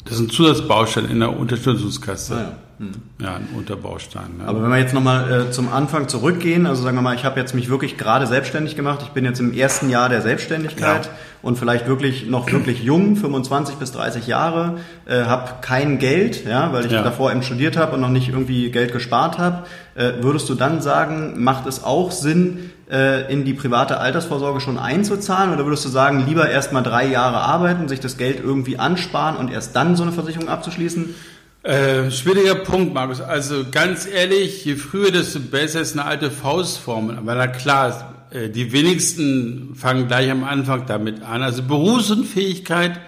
Das 0.03 0.15
ist 0.15 0.19
ein 0.19 0.29
Zusatzbaustein 0.29 1.09
in 1.09 1.19
der 1.19 1.37
Unterstützungskasse. 1.37 2.35
Ah, 2.35 2.39
ja. 2.41 2.57
Hm. 2.79 2.91
ja, 3.19 3.35
ein 3.35 3.47
Unterbaustein. 3.55 4.39
Ja. 4.39 4.47
Aber 4.47 4.63
wenn 4.63 4.69
wir 4.69 4.79
jetzt 4.79 4.93
nochmal 4.93 5.31
äh, 5.31 5.51
zum 5.51 5.71
Anfang 5.71 6.07
zurückgehen, 6.07 6.65
also 6.65 6.81
sagen 6.81 6.97
wir 6.97 7.01
mal, 7.01 7.15
ich 7.15 7.23
habe 7.23 7.39
jetzt 7.39 7.53
mich 7.53 7.69
wirklich 7.69 7.97
gerade 7.97 8.25
selbstständig 8.25 8.75
gemacht, 8.75 9.01
ich 9.03 9.09
bin 9.09 9.25
jetzt 9.25 9.39
im 9.39 9.53
ersten 9.53 9.89
Jahr 9.89 10.09
der 10.09 10.21
Selbstständigkeit 10.21 11.05
ja. 11.05 11.11
und 11.43 11.57
vielleicht 11.57 11.87
wirklich 11.87 12.27
noch 12.27 12.51
wirklich 12.51 12.83
jung, 12.83 13.15
25 13.15 13.75
bis 13.75 13.91
30 13.91 14.25
Jahre, 14.25 14.79
äh, 15.05 15.25
habe 15.25 15.51
kein 15.61 15.99
Geld, 15.99 16.45
ja, 16.45 16.73
weil 16.73 16.85
ich 16.85 16.91
ja. 16.91 17.03
davor 17.03 17.31
eben 17.31 17.43
studiert 17.43 17.77
habe 17.77 17.93
und 17.93 18.01
noch 18.01 18.09
nicht 18.09 18.29
irgendwie 18.29 18.71
Geld 18.71 18.91
gespart 18.91 19.37
habe. 19.37 19.65
Äh, 19.95 20.13
würdest 20.21 20.49
du 20.49 20.55
dann 20.55 20.81
sagen, 20.81 21.43
macht 21.43 21.67
es 21.67 21.83
auch 21.83 22.11
Sinn, 22.11 22.71
äh, 22.89 23.31
in 23.31 23.45
die 23.45 23.53
private 23.53 23.99
Altersvorsorge 23.99 24.61
schon 24.61 24.77
einzuzahlen? 24.77 25.53
Oder 25.53 25.65
würdest 25.65 25.85
du 25.85 25.89
sagen, 25.89 26.25
lieber 26.27 26.49
erst 26.49 26.73
mal 26.73 26.81
drei 26.81 27.05
Jahre 27.05 27.37
arbeiten, 27.37 27.87
sich 27.87 27.99
das 27.99 28.17
Geld 28.17 28.39
irgendwie 28.43 28.77
ansparen 28.77 29.37
und 29.37 29.51
erst 29.51 29.75
dann 29.75 29.95
so 29.95 30.03
eine 30.03 30.11
Versicherung 30.11 30.49
abzuschließen? 30.49 31.15
Äh, 31.63 32.11
schwieriger 32.11 32.55
Punkt, 32.55 32.93
Markus. 32.93 33.21
Also 33.21 33.63
ganz 33.71 34.05
ehrlich, 34.05 34.65
je 34.65 34.75
früher, 34.75 35.11
desto 35.11 35.39
besser 35.39 35.79
ist 35.79 35.93
eine 35.93 36.03
alte 36.03 36.29
Faustformel. 36.29 37.17
Aber 37.17 37.35
na 37.35 37.47
klar, 37.47 38.25
äh, 38.31 38.49
die 38.49 38.73
wenigsten 38.73 39.73
fangen 39.73 40.09
gleich 40.09 40.29
am 40.29 40.43
Anfang 40.43 40.85
damit 40.87 41.23
an. 41.23 41.41
Also 41.41 41.63
Berufsunfähigkeit 41.63 42.99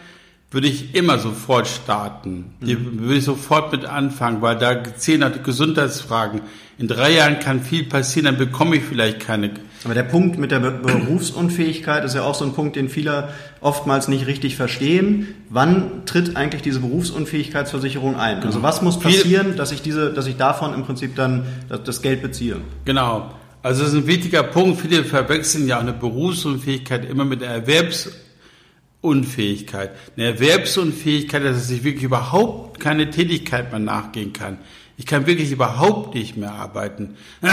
würde 0.51 0.69
ich 0.69 0.95
immer 0.95 1.19
sofort 1.19 1.67
starten. 1.67 2.53
Die 2.61 2.75
mhm. 2.75 3.01
würde 3.01 3.15
ich 3.15 3.25
sofort 3.25 3.73
mit 3.73 3.83
anfangen, 3.83 4.41
weil 4.41 4.57
da 4.57 4.81
zählen 4.95 5.25
halt 5.25 5.43
Gesundheitsfragen. 5.43 6.39
In 6.77 6.87
drei 6.87 7.11
Jahren 7.11 7.39
kann 7.39 7.61
viel 7.61 7.83
passieren, 7.83 8.25
dann 8.25 8.37
bekomme 8.37 8.77
ich 8.77 8.83
vielleicht 8.83 9.19
keine 9.19 9.51
aber 9.83 9.93
der 9.93 10.03
Punkt 10.03 10.39
mit 10.39 10.51
der 10.51 10.59
Berufsunfähigkeit 10.59 12.05
ist 12.05 12.15
ja 12.15 12.23
auch 12.23 12.33
so 12.33 12.45
ein 12.45 12.53
Punkt, 12.53 12.75
den 12.75 12.89
viele 12.89 13.29
oftmals 13.61 14.07
nicht 14.07 14.25
richtig 14.25 14.55
verstehen. 14.55 15.35
Wann 15.49 16.05
tritt 16.05 16.35
eigentlich 16.35 16.63
diese 16.63 16.79
Berufsunfähigkeitsversicherung 16.79 18.15
ein? 18.15 18.41
Also 18.43 18.63
was 18.63 18.81
muss 18.81 18.99
passieren, 18.99 19.55
dass 19.55 19.71
ich 19.71 19.81
diese, 19.81 20.11
dass 20.11 20.27
ich 20.27 20.35
davon 20.37 20.73
im 20.73 20.83
Prinzip 20.83 21.15
dann 21.15 21.45
das 21.85 22.01
Geld 22.01 22.21
beziehe? 22.21 22.57
Genau. 22.85 23.31
Also 23.61 23.83
das 23.83 23.93
ist 23.93 23.99
ein 23.99 24.07
wichtiger 24.07 24.43
Punkt. 24.43 24.81
Viele 24.81 25.03
verwechseln 25.03 25.67
ja 25.67 25.77
auch 25.77 25.81
eine 25.81 25.93
Berufsunfähigkeit 25.93 27.09
immer 27.09 27.25
mit 27.25 27.43
einer 27.43 27.53
Erwerbsunfähigkeit. 27.53 29.91
Eine 30.15 30.27
Erwerbsunfähigkeit, 30.27 31.43
dass 31.43 31.69
ich 31.69 31.83
wirklich 31.83 32.03
überhaupt 32.03 32.79
keine 32.79 33.09
Tätigkeit 33.09 33.71
mehr 33.71 33.79
nachgehen 33.79 34.33
kann. 34.33 34.59
Ich 34.97 35.05
kann 35.05 35.27
wirklich 35.27 35.51
überhaupt 35.51 36.15
nicht 36.15 36.37
mehr 36.37 36.53
arbeiten. 36.53 37.15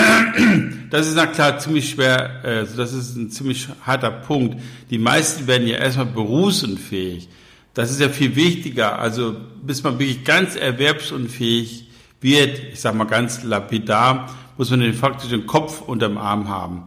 Das 0.90 1.08
ist 1.08 1.14
na 1.16 1.24
klar 1.24 1.58
ziemlich 1.58 1.88
schwer, 1.88 2.42
also 2.44 2.76
das 2.76 2.92
ist 2.92 3.16
ein 3.16 3.30
ziemlich 3.30 3.66
harter 3.86 4.10
Punkt. 4.10 4.60
Die 4.90 4.98
meisten 4.98 5.46
werden 5.46 5.66
ja 5.66 5.78
erstmal 5.78 6.04
berufsunfähig. 6.04 7.30
Das 7.72 7.90
ist 7.90 7.98
ja 7.98 8.10
viel 8.10 8.36
wichtiger. 8.36 8.98
Also 8.98 9.34
bis 9.62 9.82
man 9.82 9.98
wirklich 9.98 10.22
ganz 10.22 10.54
erwerbsunfähig 10.54 11.88
wird, 12.20 12.60
ich 12.74 12.80
sag 12.80 12.94
mal 12.94 13.04
ganz 13.04 13.42
lapidar, 13.42 14.34
muss 14.58 14.70
man 14.70 14.80
den 14.80 14.92
faktischen 14.92 15.46
Kopf 15.46 15.80
unterm 15.80 16.18
Arm 16.18 16.48
haben. 16.48 16.82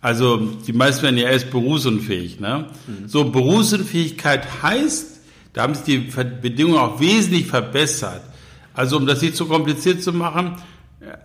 Also 0.00 0.36
die 0.36 0.72
meisten 0.72 1.04
werden 1.04 1.16
ja 1.16 1.30
erst 1.30 1.50
berufsunfähig. 1.50 2.40
Ne? 2.40 2.66
Mhm. 2.86 3.08
So 3.08 3.24
Berufsunfähigkeit 3.30 4.62
heißt, 4.62 5.20
da 5.52 5.62
haben 5.62 5.74
sich 5.74 5.84
die 5.84 5.98
Bedingungen 5.98 6.78
auch 6.78 7.00
wesentlich 7.00 7.46
verbessert. 7.46 8.20
Also 8.74 8.96
um 8.96 9.06
das 9.06 9.22
nicht 9.22 9.36
zu 9.36 9.46
kompliziert 9.46 10.02
zu 10.02 10.12
machen, 10.12 10.56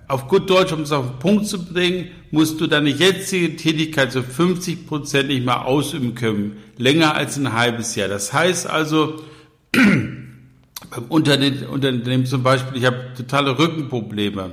auf 0.07 0.27
gut 0.27 0.49
Deutsch, 0.49 0.71
um 0.71 0.81
es 0.81 0.91
auf 0.91 1.05
den 1.05 1.19
Punkt 1.19 1.47
zu 1.47 1.63
bringen, 1.65 2.09
musst 2.31 2.59
du 2.59 2.67
deine 2.67 2.89
jetzige 2.89 3.55
Tätigkeit 3.55 4.11
so 4.11 4.21
50 4.21 4.87
Prozent 4.87 5.29
nicht 5.29 5.45
mehr 5.45 5.65
ausüben 5.65 6.15
können. 6.15 6.57
Länger 6.77 7.15
als 7.15 7.37
ein 7.37 7.53
halbes 7.53 7.95
Jahr. 7.95 8.07
Das 8.07 8.33
heißt 8.33 8.67
also, 8.67 9.21
beim 9.71 11.05
Unternehmen, 11.07 12.25
zum 12.25 12.43
Beispiel, 12.43 12.77
ich 12.77 12.85
habe 12.85 13.13
totale 13.15 13.57
Rückenprobleme 13.57 14.51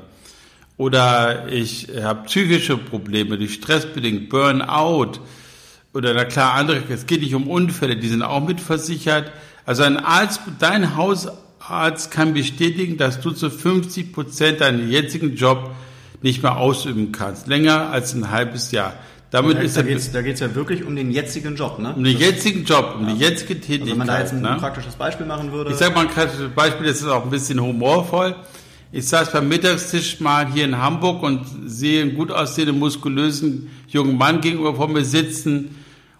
oder 0.77 1.49
ich 1.51 1.89
habe 2.03 2.25
psychische 2.25 2.77
Probleme, 2.77 3.39
die 3.39 3.49
stressbedingt, 3.49 4.29
Burnout 4.29 5.21
oder 5.93 6.13
na 6.15 6.25
klar 6.25 6.55
andere, 6.55 6.83
es 6.91 7.07
geht 7.07 7.23
nicht 7.23 7.35
um 7.35 7.49
Unfälle, 7.49 7.97
die 7.97 8.09
sind 8.09 8.23
auch 8.23 8.47
mitversichert. 8.47 9.33
Also 9.65 9.83
ein 9.83 9.97
Arzt, 9.97 10.43
dein 10.59 10.97
Haus, 10.97 11.29
Arzt 11.71 12.11
kann 12.11 12.35
bestätigen, 12.35 12.97
dass 12.97 13.21
du 13.21 13.31
zu 13.31 13.51
50 13.51 14.13
Prozent 14.13 14.61
deinen 14.61 14.91
jetzigen 14.91 15.35
Job 15.37 15.71
nicht 16.23 16.43
mehr 16.43 16.57
ausüben 16.57 17.13
kannst. 17.13 17.47
Länger 17.47 17.91
als 17.91 18.15
ein 18.15 18.31
halbes 18.31 18.73
Jahr. 18.73 18.95
Damit 19.31 19.59
ist 19.59 19.77
da 19.77 19.83
geht 19.83 19.99
es 19.99 20.13
da 20.13 20.23
geht's 20.23 20.41
ja 20.41 20.55
wirklich 20.55 20.85
um 20.85 20.95
den 20.95 21.11
jetzigen 21.11 21.57
Job, 21.57 21.79
ne? 21.79 21.95
Um 21.95 22.05
den 22.05 22.17
jetzigen 22.17 22.65
Job, 22.65 22.95
um 22.99 23.09
ja. 23.09 23.15
die 23.15 23.21
jetzige 23.21 23.61
Tätigkeit. 23.61 23.81
Also 23.81 23.91
wenn 23.91 23.99
man 23.99 24.07
da 24.07 24.21
jetzt 24.21 24.33
ein 24.33 24.41
ne? 24.41 24.57
praktisches 24.59 24.95
Beispiel 24.95 25.27
machen 25.27 25.53
würde. 25.53 25.73
Ich 25.73 25.77
sage 25.77 25.95
mal 25.95 26.03
ein 26.03 26.09
praktisches 26.09 26.51
Beispiel, 26.55 26.87
das 26.87 26.99
ist 26.99 27.09
auch 27.09 27.25
ein 27.25 27.31
bisschen 27.31 27.61
humorvoll. 27.61 28.37
Ich 28.93 29.09
saß 29.09 29.33
beim 29.33 29.49
Mittagstisch 29.49 30.21
mal 30.21 30.51
hier 30.51 30.65
in 30.65 30.79
Hamburg 30.79 31.23
und 31.23 31.45
sehe 31.67 32.03
einen 32.03 32.15
gut 32.15 32.31
aussehenden, 32.31 32.79
muskulösen 32.79 33.69
jungen 33.89 34.17
Mann 34.17 34.41
gegenüber 34.41 34.77
vor 34.77 34.89
mir 34.89 35.05
sitzen. 35.05 35.75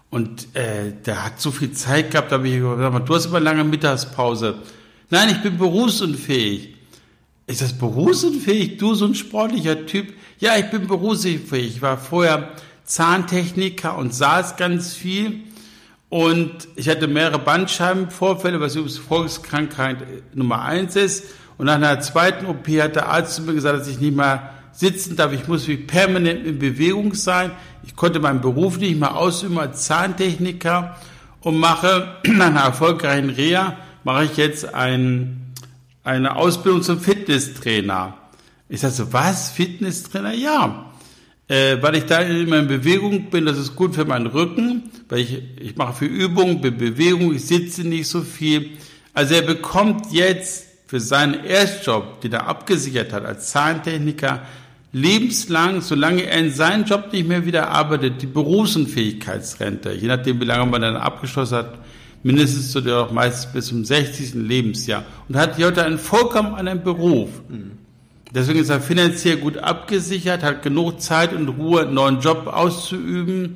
Und 0.09 0.53
äh, 0.53 0.91
der 1.05 1.25
hat 1.25 1.39
so 1.39 1.51
viel 1.51 1.71
Zeit 1.71 2.11
gehabt, 2.11 2.31
da 2.31 2.37
habe 2.37 2.47
ich 2.47 2.59
gesagt, 2.59 3.09
du 3.09 3.15
hast 3.15 3.25
immer 3.25 3.39
lange 3.39 3.63
Mittagspause. 3.63 4.55
Nein, 5.09 5.29
ich 5.29 5.41
bin 5.41 5.57
berufsunfähig. 5.57 6.75
Ist 7.45 7.61
das 7.61 7.71
berufsunfähig? 7.71 8.77
Du, 8.77 8.93
so 8.93 9.05
ein 9.05 9.15
sportlicher 9.15 9.85
Typ? 9.85 10.13
Ja, 10.39 10.57
ich 10.57 10.69
bin 10.69 10.85
berufsunfähig. 10.85 11.77
Ich 11.77 11.81
war 11.81 11.97
vorher 11.97 12.51
Zahntechniker 12.83 13.97
und 13.97 14.13
saß 14.13 14.57
ganz 14.57 14.93
viel. 14.95 15.43
Und 16.09 16.67
ich 16.75 16.89
hatte 16.89 17.07
mehrere 17.07 17.39
Bandscheibenvorfälle, 17.39 18.59
was 18.59 18.75
übrigens 18.75 18.97
Volkskrankheit 18.97 19.97
Nummer 20.33 20.63
eins 20.63 20.97
ist. 20.97 21.23
Und 21.57 21.67
nach 21.67 21.75
einer 21.75 22.01
zweiten 22.01 22.45
OP 22.45 22.67
hat 22.67 22.97
der 22.97 23.07
Arzt 23.07 23.35
zu 23.35 23.43
mir 23.43 23.53
gesagt, 23.53 23.79
dass 23.79 23.87
ich 23.87 24.01
nicht 24.01 24.15
mehr 24.15 24.49
sitzen 24.73 25.15
darf. 25.15 25.31
Ich 25.31 25.47
muss 25.47 25.69
wie 25.69 25.77
permanent 25.77 26.45
in 26.45 26.59
Bewegung 26.59 27.13
sein. 27.13 27.51
Ich 27.85 27.95
konnte 27.95 28.19
meinen 28.19 28.41
Beruf 28.41 28.77
nicht 28.77 28.99
mehr 28.99 29.15
ausüben 29.15 29.57
als 29.57 29.85
Zahntechniker 29.85 30.97
und 31.39 31.57
mache 31.57 32.17
nach 32.25 32.47
einer 32.47 32.61
erfolgreichen 32.61 33.29
Reha 33.29 33.77
mache 34.07 34.23
ich 34.23 34.37
jetzt 34.37 34.73
ein, 34.73 35.53
eine 36.05 36.37
Ausbildung 36.37 36.81
zum 36.81 37.01
Fitnesstrainer. 37.01 38.17
Ich 38.69 38.79
sage 38.79 38.93
so, 38.93 39.11
was? 39.11 39.51
Fitnesstrainer? 39.51 40.33
Ja. 40.33 40.93
Äh, 41.49 41.81
weil 41.81 41.95
ich 41.95 42.05
da 42.05 42.21
immer 42.21 42.59
in 42.59 42.69
Bewegung 42.69 43.29
bin, 43.29 43.45
das 43.45 43.57
ist 43.57 43.75
gut 43.75 43.95
für 43.95 44.05
meinen 44.05 44.27
Rücken, 44.27 44.83
weil 45.09 45.19
ich, 45.19 45.43
ich 45.59 45.75
mache 45.75 45.93
viel 45.93 46.07
Übung, 46.07 46.61
bin 46.61 46.77
Bewegung, 46.77 47.35
ich 47.35 47.47
sitze 47.47 47.85
nicht 47.85 48.07
so 48.07 48.21
viel. 48.21 48.77
Also 49.13 49.33
er 49.33 49.41
bekommt 49.41 50.13
jetzt 50.13 50.67
für 50.87 51.01
seinen 51.01 51.43
Erstjob, 51.43 52.21
den 52.21 52.31
er 52.31 52.47
abgesichert 52.47 53.11
hat 53.11 53.25
als 53.25 53.49
Zahlentechniker, 53.49 54.41
lebenslang, 54.93 55.81
solange 55.81 56.23
er 56.23 56.39
in 56.39 56.53
seinem 56.53 56.85
Job 56.85 57.11
nicht 57.11 57.27
mehr 57.27 57.45
wieder 57.45 57.71
arbeitet, 57.71 58.21
die 58.21 58.27
Berufsunfähigkeitsrente, 58.27 59.91
je 59.91 60.07
nachdem, 60.07 60.39
wie 60.39 60.45
lange 60.45 60.65
man 60.71 60.81
dann 60.81 60.95
abgeschlossen 60.95 61.57
hat, 61.57 61.79
mindestens 62.27 62.71
zu 62.71 62.81
der 62.81 63.07
meistens 63.13 63.53
bis 63.53 63.67
zum 63.67 63.85
60. 63.85 64.33
Lebensjahr 64.33 65.05
und 65.29 65.37
hat 65.37 65.57
heute 65.57 65.83
einen 65.85 65.97
vollkommen 65.97 66.55
anderen 66.55 66.83
Beruf. 66.83 67.29
Deswegen 68.35 68.59
ist 68.59 68.69
er 68.69 68.81
finanziell 68.81 69.37
gut 69.37 69.57
abgesichert, 69.57 70.43
hat 70.43 70.61
genug 70.61 70.99
Zeit 70.99 71.31
und 71.33 71.47
Ruhe, 71.47 71.83
einen 71.83 71.93
neuen 71.93 72.19
Job 72.19 72.47
auszuüben 72.47 73.55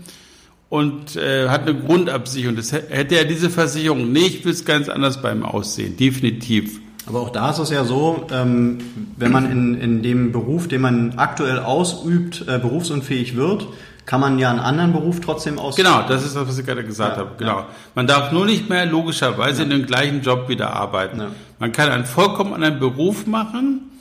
und 0.70 1.18
äh, 1.18 1.50
hat 1.50 1.68
eine 1.68 1.78
Grundabsicherung. 1.78 2.56
Das 2.56 2.72
hätte 2.72 3.18
er 3.18 3.26
diese 3.26 3.50
Versicherung 3.50 4.14
nicht, 4.14 4.46
würde 4.46 4.56
es 4.56 4.64
ganz 4.64 4.88
anders 4.88 5.22
beim 5.22 5.44
Aussehen, 5.44 5.98
definitiv. 5.98 6.80
Aber 7.08 7.20
auch 7.20 7.30
da 7.30 7.50
ist 7.50 7.60
es 7.60 7.72
ja 7.72 7.84
so, 7.84 8.26
ähm, 8.32 8.78
wenn 9.18 9.34
man 9.34 9.52
in, 9.52 9.82
in 9.82 10.02
dem 10.02 10.32
Beruf, 10.32 10.70
den 10.70 10.80
man 10.80 11.16
aktuell 11.18 11.60
ausübt, 11.60 12.46
äh, 12.48 12.58
berufsunfähig 12.58 13.36
wird, 13.36 13.68
kann 14.06 14.20
man 14.20 14.40
ja 14.40 14.50
einen 14.50 14.60
anderen 14.60 14.94
Beruf 14.94 15.22
trotzdem 15.22 15.60
ausüben. 15.60 15.88
Genau, 15.88 16.08
das 16.08 16.26
ist 16.26 16.36
das, 16.36 16.48
was 16.48 16.58
ich 16.58 16.66
gerade 16.66 16.84
gesagt 16.84 17.18
ja, 17.18 17.24
habe. 17.24 17.36
Genau. 17.38 17.60
Ja. 17.60 17.68
Man 17.96 18.08
darf 18.08 18.32
nur 18.32 18.46
nicht 18.46 18.70
mehr 18.70 18.86
logischerweise 18.86 19.60
ja. 19.60 19.64
in 19.64 19.70
dem 19.70 19.86
gleichen 19.86 20.22
Job 20.22 20.50
wieder 20.50 20.74
arbeiten. 20.74 21.22
Man 21.60 21.72
kann 21.72 21.90
einen 21.90 22.06
vollkommen 22.06 22.54
anderen 22.54 22.80
Beruf 22.80 23.28
machen 23.28 23.92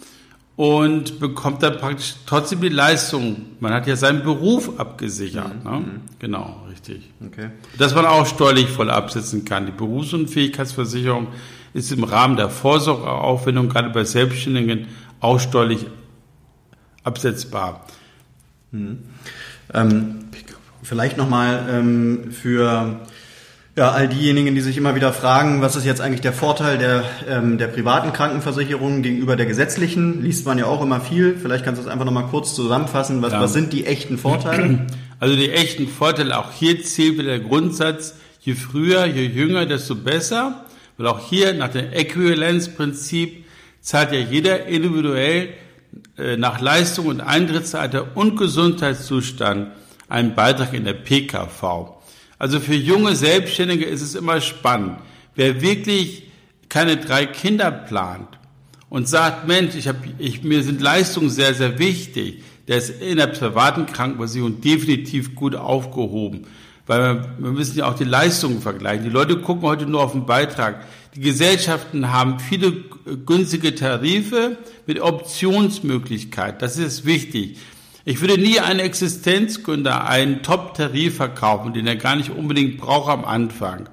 und 0.56 1.20
bekommt 1.20 1.62
dann 1.62 1.78
praktisch 1.78 2.16
trotzdem 2.26 2.60
die 2.60 2.68
Leistung. 2.68 3.46
Man 3.60 3.72
hat 3.72 3.86
ja 3.86 3.96
seinen 3.96 4.22
Beruf 4.22 4.78
abgesichert. 4.78 5.64
Mhm. 5.64 5.70
Ne? 5.70 5.78
Mhm. 5.78 6.00
Genau, 6.18 6.62
richtig. 6.70 7.10
Okay. 7.26 7.50
Dass 7.78 7.94
man 7.94 8.04
auch 8.04 8.26
steuerlich 8.26 8.68
voll 8.68 8.90
absetzen 8.90 9.44
kann. 9.44 9.66
Die 9.66 9.72
Berufsunfähigkeitsversicherung 9.72 11.28
ist 11.72 11.92
im 11.92 12.04
Rahmen 12.04 12.36
der 12.36 12.50
Vorsorgeaufwendung 12.50 13.68
gerade 13.68 13.90
bei 13.90 14.04
Selbstständigen 14.04 14.88
auch 15.20 15.40
steuerlich 15.40 15.86
absetzbar. 17.04 17.86
Mhm. 18.72 18.98
Ähm, 19.72 20.16
vielleicht 20.82 21.16
nochmal 21.16 21.66
ähm, 21.70 22.32
für 22.32 23.00
Ja, 23.76 23.92
all 23.92 24.08
diejenigen, 24.08 24.54
die 24.56 24.60
sich 24.60 24.76
immer 24.76 24.96
wieder 24.96 25.12
fragen, 25.12 25.62
was 25.62 25.76
ist 25.76 25.86
jetzt 25.86 26.00
eigentlich 26.00 26.20
der 26.20 26.32
Vorteil 26.32 26.76
der, 26.76 27.04
ähm, 27.28 27.56
der 27.56 27.68
privaten 27.68 28.12
Krankenversicherung 28.12 29.00
gegenüber 29.00 29.36
der 29.36 29.46
gesetzlichen, 29.46 30.22
liest 30.22 30.44
man 30.44 30.58
ja 30.58 30.66
auch 30.66 30.82
immer 30.82 31.00
viel. 31.00 31.36
Vielleicht 31.40 31.64
kannst 31.64 31.80
du 31.80 31.84
das 31.84 31.92
einfach 31.92 32.04
nochmal 32.04 32.26
kurz 32.26 32.54
zusammenfassen. 32.54 33.22
Was, 33.22 33.32
ja. 33.32 33.40
was 33.40 33.52
sind 33.52 33.72
die 33.72 33.86
echten 33.86 34.18
Vorteile? 34.18 34.86
Also 35.20 35.36
die 35.36 35.50
echten 35.50 35.86
Vorteile, 35.86 36.38
auch 36.38 36.50
hier 36.50 36.82
zählt 36.82 37.18
wieder 37.18 37.28
der 37.28 37.40
Grundsatz, 37.40 38.14
je 38.40 38.54
früher, 38.54 39.04
je 39.04 39.26
jünger, 39.26 39.66
desto 39.66 39.94
besser. 39.94 40.64
Weil 40.96 41.06
auch 41.08 41.28
hier 41.28 41.52
nach 41.52 41.68
dem 41.68 41.92
Äquivalenzprinzip 41.92 43.44
zahlt 43.82 44.12
ja 44.12 44.18
jeder 44.18 44.66
individuell 44.66 45.50
nach 46.36 46.60
Leistung 46.60 47.06
und 47.06 47.20
Eintrittsalter 47.20 48.16
und 48.16 48.36
Gesundheitszustand 48.36 49.72
einen 50.08 50.34
Beitrag 50.34 50.74
in 50.74 50.84
der 50.84 50.94
PKV. 50.94 52.00
Also 52.38 52.60
für 52.60 52.74
junge 52.74 53.16
Selbstständige 53.16 53.84
ist 53.84 54.02
es 54.02 54.14
immer 54.14 54.40
spannend. 54.40 54.98
Wer 55.34 55.60
wirklich 55.60 56.24
keine 56.68 56.96
drei 56.96 57.26
Kinder 57.26 57.70
plant 57.70 58.28
und 58.88 59.08
sagt, 59.08 59.46
Mensch, 59.46 59.74
ich 59.74 59.88
hab, 59.88 59.96
ich, 60.18 60.42
mir 60.42 60.62
sind 60.62 60.80
Leistungen 60.80 61.30
sehr, 61.30 61.54
sehr 61.54 61.78
wichtig, 61.78 62.42
der 62.68 62.78
ist 62.78 63.02
in 63.02 63.16
der 63.16 63.26
privaten 63.28 63.86
Krankenversicherung 63.86 64.60
definitiv 64.60 65.34
gut 65.34 65.54
aufgehoben. 65.54 66.46
Weil 66.86 67.00
wir, 67.00 67.34
wir 67.38 67.50
müssen 67.52 67.78
ja 67.78 67.88
auch 67.88 67.94
die 67.94 68.04
Leistungen 68.04 68.60
vergleichen. 68.60 69.04
Die 69.04 69.10
Leute 69.10 69.38
gucken 69.40 69.62
heute 69.62 69.86
nur 69.86 70.02
auf 70.02 70.12
den 70.12 70.26
Beitrag. 70.26 70.84
Die 71.16 71.22
Gesellschaften 71.22 72.12
haben 72.12 72.38
viele 72.38 72.72
günstige 73.26 73.74
Tarife 73.74 74.58
mit 74.86 75.00
Optionsmöglichkeit. 75.00 76.62
Das 76.62 76.76
ist 76.76 77.04
wichtig. 77.04 77.58
Ich 78.04 78.20
würde 78.20 78.38
nie 78.38 78.60
einen 78.60 78.78
Existenzgründer 78.78 80.06
einen 80.06 80.42
Top-Tarif 80.42 81.16
verkaufen, 81.16 81.72
den 81.72 81.88
er 81.88 81.96
gar 81.96 82.14
nicht 82.14 82.30
unbedingt 82.30 82.78
braucht 82.78 83.10
am 83.10 83.24
Anfang. 83.24 83.88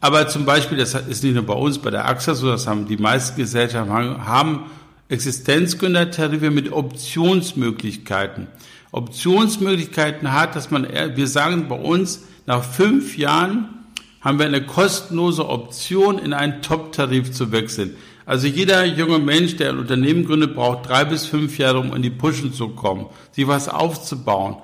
Aber 0.00 0.26
zum 0.28 0.46
Beispiel, 0.46 0.78
das 0.78 0.94
ist 0.94 1.24
nicht 1.24 1.34
nur 1.34 1.44
bei 1.44 1.54
uns, 1.54 1.78
bei 1.78 1.90
der 1.90 2.06
AXA 2.06 2.34
so, 2.34 2.48
das 2.48 2.66
haben 2.66 2.86
die 2.86 2.96
meisten 2.96 3.36
Gesellschaften, 3.36 4.26
haben 4.26 4.70
Existenzgründertarife 5.08 6.50
mit 6.50 6.72
Optionsmöglichkeiten. 6.72 8.46
Optionsmöglichkeiten 8.92 10.32
hat, 10.32 10.56
dass 10.56 10.70
man, 10.70 10.88
wir 11.14 11.28
sagen 11.28 11.68
bei 11.68 11.76
uns, 11.76 12.22
nach 12.46 12.64
fünf 12.64 13.18
Jahren 13.18 13.83
haben 14.24 14.38
wir 14.38 14.46
eine 14.46 14.64
kostenlose 14.64 15.46
Option, 15.46 16.18
in 16.18 16.32
einen 16.32 16.62
Top-Tarif 16.62 17.30
zu 17.32 17.52
wechseln. 17.52 17.94
Also 18.24 18.46
jeder 18.46 18.86
junge 18.86 19.18
Mensch, 19.18 19.56
der 19.56 19.68
ein 19.68 19.78
Unternehmen 19.78 20.24
gründet, 20.24 20.54
braucht 20.54 20.88
drei 20.88 21.04
bis 21.04 21.26
fünf 21.26 21.58
Jahre, 21.58 21.78
um 21.78 21.94
in 21.94 22.00
die 22.00 22.08
Pushen 22.08 22.54
zu 22.54 22.70
kommen, 22.70 23.06
sich 23.32 23.46
was 23.46 23.68
aufzubauen. 23.68 24.56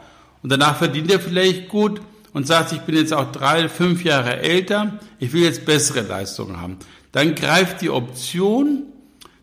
Und 0.43 0.51
danach 0.51 0.77
verdient 0.77 1.13
er 1.13 1.21
vielleicht 1.21 1.69
gut 1.69 2.01
und 2.33 2.47
sagt, 2.47 2.73
ich 2.73 2.81
bin 2.81 2.97
jetzt 2.97 3.13
auch 3.13 3.31
drei, 3.33 3.69
fünf 3.69 4.03
Jahre 4.03 4.39
älter, 4.39 4.99
ich 5.19 5.35
will 5.35 5.43
jetzt 5.43 5.67
bessere 5.67 6.01
Leistungen 6.01 6.59
haben. 6.59 6.79
Dann 7.13 7.35
greift 7.35 7.83
die 7.83 7.91
Option, 7.91 8.85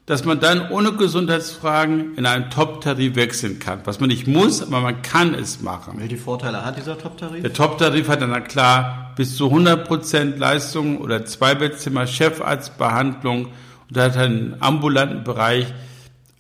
dass 0.08 0.24
man 0.24 0.40
dann 0.40 0.72
ohne 0.72 0.94
Gesundheitsfragen 0.94 2.16
in 2.16 2.26
einen 2.26 2.50
Top-Tarif 2.50 3.16
wechseln 3.18 3.60
kann. 3.60 3.82
Was 3.84 4.00
man 4.00 4.08
nicht 4.08 4.26
muss, 4.26 4.62
aber 4.62 4.80
man 4.80 5.02
kann 5.02 5.34
es 5.34 5.62
machen. 5.62 6.00
Welche 6.00 6.16
Vorteile 6.16 6.66
hat 6.66 6.78
dieser 6.78 6.98
Top-Tarif? 6.98 7.42
Der 7.42 7.52
Top-Tarif 7.52 8.08
hat 8.08 8.22
dann 8.22 8.44
klar 8.46 9.12
bis 9.18 9.36
zu 9.36 9.52
100% 9.52 10.38
Leistung 10.38 11.00
oder 11.00 11.26
Zweibettzimmer, 11.26 12.08
Chefarztbehandlung, 12.08 13.50
und 13.90 13.98
hat 13.98 14.16
einen 14.16 14.56
ambulanten 14.62 15.26
Bereich 15.26 15.74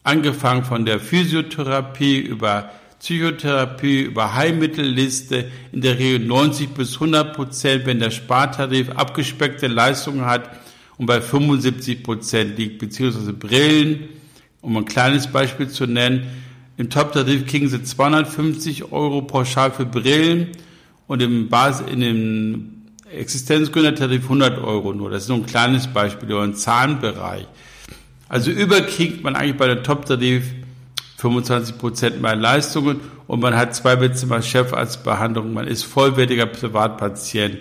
angefangen 0.03 0.63
von 0.63 0.86
der 0.86 1.01
Physiotherapie 1.01 2.19
über 2.19 2.69
Psychotherapie, 3.00 4.03
über 4.03 4.33
Heilmittelliste, 4.33 5.51
in 5.74 5.81
der 5.81 6.00
Regel 6.00 6.25
90 6.25 6.74
bis 6.74 6.93
100 6.93 7.36
Prozent, 7.36 7.86
wenn 7.86 8.00
der 8.00 8.12
Spartarif 8.12 8.91
abgespeckte 8.91 9.67
Leistungen 9.67 10.25
hat 10.25 10.49
und 10.97 11.05
bei 11.05 11.21
75 11.21 12.03
Prozent 12.03 12.57
liegt, 12.57 12.79
beziehungsweise 12.79 13.33
Brillen, 13.33 14.10
um 14.62 14.75
ein 14.77 14.86
kleines 14.86 15.27
Beispiel 15.27 15.67
zu 15.67 15.86
nennen. 15.86 16.27
Im 16.77 16.89
Top-Tarif 16.89 17.45
kriegen 17.47 17.69
Sie 17.69 17.83
250 17.83 18.91
Euro 18.91 19.21
pauschal 19.21 19.71
für 19.71 19.86
Brillen 19.86 20.49
und 21.07 21.21
im 21.21 21.49
Basis, 21.49 21.88
in 21.88 22.01
dem 22.01 22.73
Existenzgründertarif 23.12 24.23
100 24.23 24.60
Euro 24.60 24.93
nur. 24.93 25.10
Das 25.10 25.23
ist 25.23 25.29
nur 25.29 25.38
ein 25.38 25.45
kleines 25.45 25.88
Beispiel 25.88 26.31
oder 26.33 26.43
ein 26.43 26.55
Zahnbereich. 26.55 27.47
Also 28.29 28.51
überkriegt 28.51 29.23
man 29.23 29.36
eigentlich 29.36 29.57
bei 29.57 29.67
der 29.67 29.83
Top-Tarif 29.83 30.43
25 31.17 31.77
Prozent 31.77 32.21
mehr 32.21 32.36
Leistungen 32.36 32.99
und 33.25 33.39
man 33.39 33.55
hat 33.55 33.75
zwei 33.75 33.95
Bettzimmer 33.95 34.41
Chefarztbehandlung. 34.41 35.53
Man 35.53 35.67
ist 35.67 35.83
vollwertiger 35.83 36.45
Privatpatient. 36.45 37.60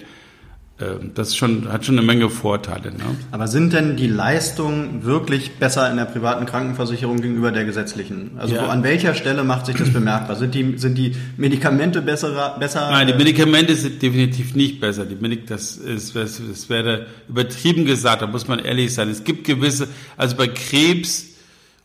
Ähm, 0.79 1.13
das 1.15 1.35
schon, 1.35 1.73
hat 1.73 1.87
schon 1.87 1.97
eine 1.97 2.07
Menge 2.07 2.29
Vorteile. 2.29 2.91
Ne? 2.93 3.17
Aber 3.31 3.49
sind 3.49 3.73
denn 3.73 3.97
die 3.97 4.09
Leistungen 4.09 5.05
wirklich 5.05 5.53
besser 5.53 5.91
in 5.91 5.97
der 5.97 6.05
privaten 6.05 6.45
Krankenversicherung 6.45 7.23
gegenüber 7.23 7.51
der 7.51 7.65
gesetzlichen? 7.65 8.33
Also 8.37 8.57
ja. 8.57 8.63
wo, 8.63 8.67
an 8.67 8.83
welcher 8.83 9.15
Stelle 9.15 9.43
macht 9.43 9.65
sich 9.65 9.77
das 9.77 9.91
bemerkbar? 9.91 10.37
Sind 10.37 10.55
die, 10.55 10.77
sind 10.77 10.99
die 10.99 11.17
Medikamente 11.39 12.03
besser? 12.03 12.57
besser 12.61 12.91
Nein, 12.91 13.07
die 13.07 13.15
Medikamente 13.15 13.75
sind 13.75 14.03
definitiv 14.03 14.55
nicht 14.55 14.79
besser. 14.79 15.07
Die 15.07 15.15
Medik 15.15 15.47
das, 15.47 15.79
ist, 15.79 16.15
das 16.15 16.69
wäre 16.69 17.07
übertrieben 17.27 17.87
gesagt, 17.87 18.21
da 18.21 18.27
muss 18.27 18.47
man 18.47 18.59
ehrlich 18.59 18.93
sein. 18.93 19.09
Es 19.09 19.25
gibt 19.25 19.45
gewisse, 19.45 19.89
also 20.19 20.37
bei 20.37 20.49
Krebs 20.49 21.37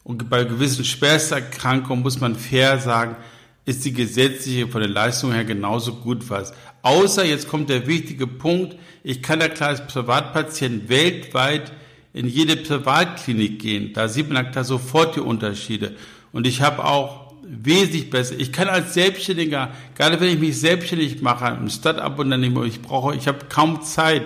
und 0.04 0.30
bei 0.30 0.43
gewissen 0.43 0.84
Schwersterkrankungen 0.84 2.04
muss 2.04 2.19
man 2.19 2.36
fair 2.36 2.77
sagen, 2.80 3.15
ist 3.63 3.86
die 3.86 3.93
gesetzliche 3.93 4.67
von 4.67 4.82
der 4.82 4.89
Leistung 4.89 5.32
her 5.32 5.45
genauso 5.45 5.93
gut 5.93 6.30
was. 6.30 6.54
Außer, 6.82 7.26
jetzt 7.26 7.48
kommt 7.48 7.70
der 7.70 7.88
wichtige 7.88 8.28
Punkt, 8.28 8.76
ich 9.04 9.22
kann 9.22 9.39
ja 9.39 9.48
klar 9.48 9.70
als 9.70 9.86
Privatpatient 9.88 10.89
weltweit 10.89 11.72
in 12.13 12.28
jede 12.28 12.56
Privatklinik 12.56 13.60
gehen. 13.60 13.94
Da 13.94 14.08
sieht 14.08 14.30
man 14.32 14.52
da 14.52 14.63
sofort 14.63 15.15
die 15.15 15.22
Unterschiede. 15.22 15.96
Und 16.32 16.48
ich 16.48 16.62
habe 16.62 16.86
auch 16.86 17.34
wesentlich 17.44 18.10
besser. 18.10 18.36
Ich 18.38 18.52
kann 18.52 18.67
als 18.67 18.94
Selbstständiger, 18.94 19.72
gerade 19.98 20.20
wenn 20.20 20.30
ich 20.30 20.39
mich 20.39 20.60
selbstständig 20.60 21.22
mache, 21.22 21.46
ein 21.46 21.70
Start-up-Unternehmen, 21.70 22.65
ich 22.65 22.82
brauche, 22.82 23.15
ich 23.15 23.28
habe 23.28 23.39
kaum 23.50 23.82
Zeit. 23.82 24.24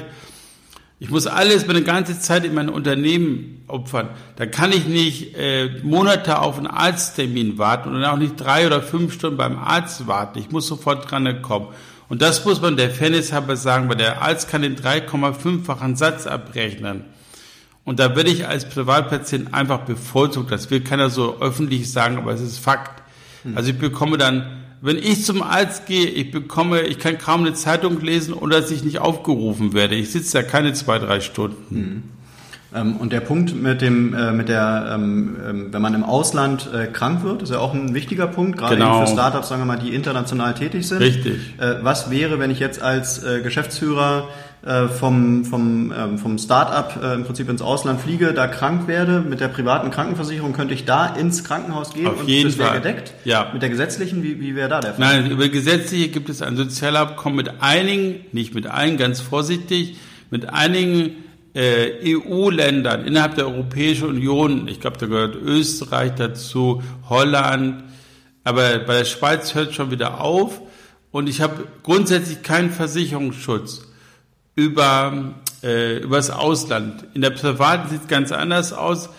Ich 0.99 1.09
muss 1.09 1.27
alles 1.27 1.67
meine 1.67 1.83
ganze 1.83 2.19
Zeit 2.19 2.45
in 2.45 2.53
mein 2.53 2.69
Unternehmen 2.69 3.63
opfern. 3.67 4.09
Da 4.37 4.45
kann 4.45 4.71
ich 4.71 4.85
nicht 4.85 5.35
äh, 5.35 5.69
Monate 5.83 6.39
auf 6.39 6.57
einen 6.57 6.67
Arzttermin 6.67 7.57
warten 7.57 7.93
und 7.93 8.03
auch 8.05 8.17
nicht 8.17 8.37
drei 8.37 8.65
oder 8.65 8.81
fünf 8.81 9.13
Stunden 9.13 9.37
beim 9.37 9.57
Arzt 9.57 10.07
warten. 10.07 10.39
Ich 10.39 10.51
muss 10.51 10.67
sofort 10.67 11.09
dran 11.09 11.41
kommen. 11.41 11.67
Und 12.07 12.21
das 12.21 12.45
muss 12.45 12.61
man 12.61 12.77
der 12.77 12.91
Fairness 12.91 13.31
halber 13.31 13.55
sagen, 13.55 13.89
weil 13.89 13.97
der 13.97 14.21
Arzt 14.21 14.49
kann 14.49 14.61
den 14.61 14.75
3,5-fachen 14.75 15.95
Satz 15.95 16.27
abrechnen. 16.27 17.05
Und 17.83 17.99
da 17.99 18.15
werde 18.15 18.31
ich 18.31 18.47
als 18.47 18.67
Privatpatient 18.67 19.53
einfach 19.53 19.81
bevorzugt. 19.81 20.51
Das 20.51 20.69
will 20.71 20.81
keiner 20.81 21.09
so 21.09 21.39
öffentlich 21.39 21.91
sagen, 21.91 22.17
aber 22.17 22.31
es 22.31 22.41
ist 22.41 22.57
Fakt. 22.57 23.03
Hm. 23.43 23.55
Also 23.57 23.71
ich 23.71 23.77
bekomme 23.77 24.17
dann, 24.17 24.63
wenn 24.81 24.97
ich 24.97 25.23
zum 25.23 25.41
Arzt 25.41 25.85
gehe, 25.85 26.05
ich 26.05 26.31
bekomme, 26.31 26.81
ich 26.81 26.99
kann 26.99 27.17
kaum 27.17 27.41
eine 27.41 27.53
Zeitung 27.53 28.01
lesen, 28.01 28.33
ohne 28.33 28.55
dass 28.55 28.71
ich 28.71 28.83
nicht 28.83 28.99
aufgerufen 28.99 29.73
werde. 29.73 29.95
Ich 29.95 30.11
sitze 30.11 30.39
da 30.39 30.43
keine 30.43 30.73
zwei, 30.73 30.99
drei 30.99 31.21
Stunden. 31.21 31.75
Hm. 31.75 32.03
Ähm, 32.75 32.97
und 32.97 33.13
der 33.13 33.21
Punkt 33.21 33.55
mit 33.55 33.81
dem, 33.81 34.13
äh, 34.13 34.31
mit 34.31 34.49
der, 34.49 34.91
ähm, 34.93 35.37
ähm, 35.47 35.67
wenn 35.71 35.81
man 35.81 35.93
im 35.93 36.03
Ausland 36.03 36.69
äh, 36.73 36.87
krank 36.87 37.23
wird, 37.23 37.41
ist 37.41 37.51
ja 37.51 37.59
auch 37.59 37.73
ein 37.73 37.93
wichtiger 37.93 38.27
Punkt, 38.27 38.57
gerade 38.57 38.75
genau. 38.75 39.05
für 39.05 39.11
Startups, 39.11 39.47
sagen 39.49 39.61
wir 39.61 39.65
mal, 39.65 39.79
die 39.79 39.95
international 39.95 40.53
tätig 40.53 40.87
sind. 40.87 40.99
Richtig. 40.99 41.37
Äh, 41.57 41.75
was 41.81 42.11
wäre, 42.11 42.39
wenn 42.39 42.51
ich 42.51 42.59
jetzt 42.59 42.81
als 42.81 43.21
Geschäftsführer 43.43 44.29
vom, 44.99 45.45
vom, 45.45 45.93
vom 46.17 46.37
Startup 46.39 47.15
im 47.15 47.23
Prinzip 47.23 47.49
ins 47.49 47.61
Ausland 47.61 48.01
fliege, 48.01 48.33
da 48.33 48.47
krank 48.47 48.87
werde, 48.87 49.21
mit 49.21 49.39
der 49.39 49.47
privaten 49.47 49.91
Krankenversicherung 49.91 50.53
könnte 50.53 50.73
ich 50.73 50.85
da 50.85 51.05
ins 51.05 51.43
Krankenhaus 51.43 51.93
gehen 51.93 52.07
Auf 52.07 52.21
und 52.21 52.27
jeden 52.27 52.49
das 52.49 52.57
wäre 52.57 52.73
gedeckt? 52.73 53.13
Ja. 53.25 53.51
Mit 53.53 53.61
der 53.61 53.69
gesetzlichen, 53.69 54.23
wie, 54.23 54.39
wie 54.39 54.55
wäre 54.55 54.69
da 54.69 54.79
der 54.81 54.95
Fall? 54.95 55.21
Nein, 55.21 55.31
über 55.31 55.49
gesetzliche 55.49 56.09
gibt 56.09 56.29
es 56.29 56.41
ein 56.41 56.57
Sozialabkommen 56.57 57.35
mit 57.35 57.61
einigen, 57.61 58.25
nicht 58.31 58.55
mit 58.55 58.65
allen, 58.65 58.97
ganz 58.97 59.21
vorsichtig, 59.21 59.97
mit 60.31 60.51
einigen 60.51 61.11
äh, 61.55 62.15
EU-Ländern 62.15 63.05
innerhalb 63.05 63.35
der 63.35 63.47
Europäischen 63.47 64.09
Union, 64.09 64.67
ich 64.67 64.81
glaube, 64.81 64.97
da 64.97 65.07
gehört 65.07 65.35
Österreich 65.35 66.13
dazu, 66.15 66.83
Holland, 67.09 67.83
aber 68.43 68.79
bei 68.79 68.99
der 68.99 69.05
Schweiz 69.05 69.55
hört 69.55 69.73
schon 69.73 69.89
wieder 69.89 70.21
auf 70.21 70.61
und 71.11 71.27
ich 71.27 71.41
habe 71.41 71.65
grundsätzlich 71.81 72.43
keinen 72.43 72.71
Versicherungsschutz 72.71 73.87
über 74.55 75.35
äh, 75.63 76.05
Ausland. 76.05 77.05
In 77.13 77.21
der 77.21 77.31
privaten 77.31 77.89
sieht 77.89 78.01
es 78.01 78.07
ganz 78.07 78.31
anders 78.33 78.73
aus. 78.73 79.09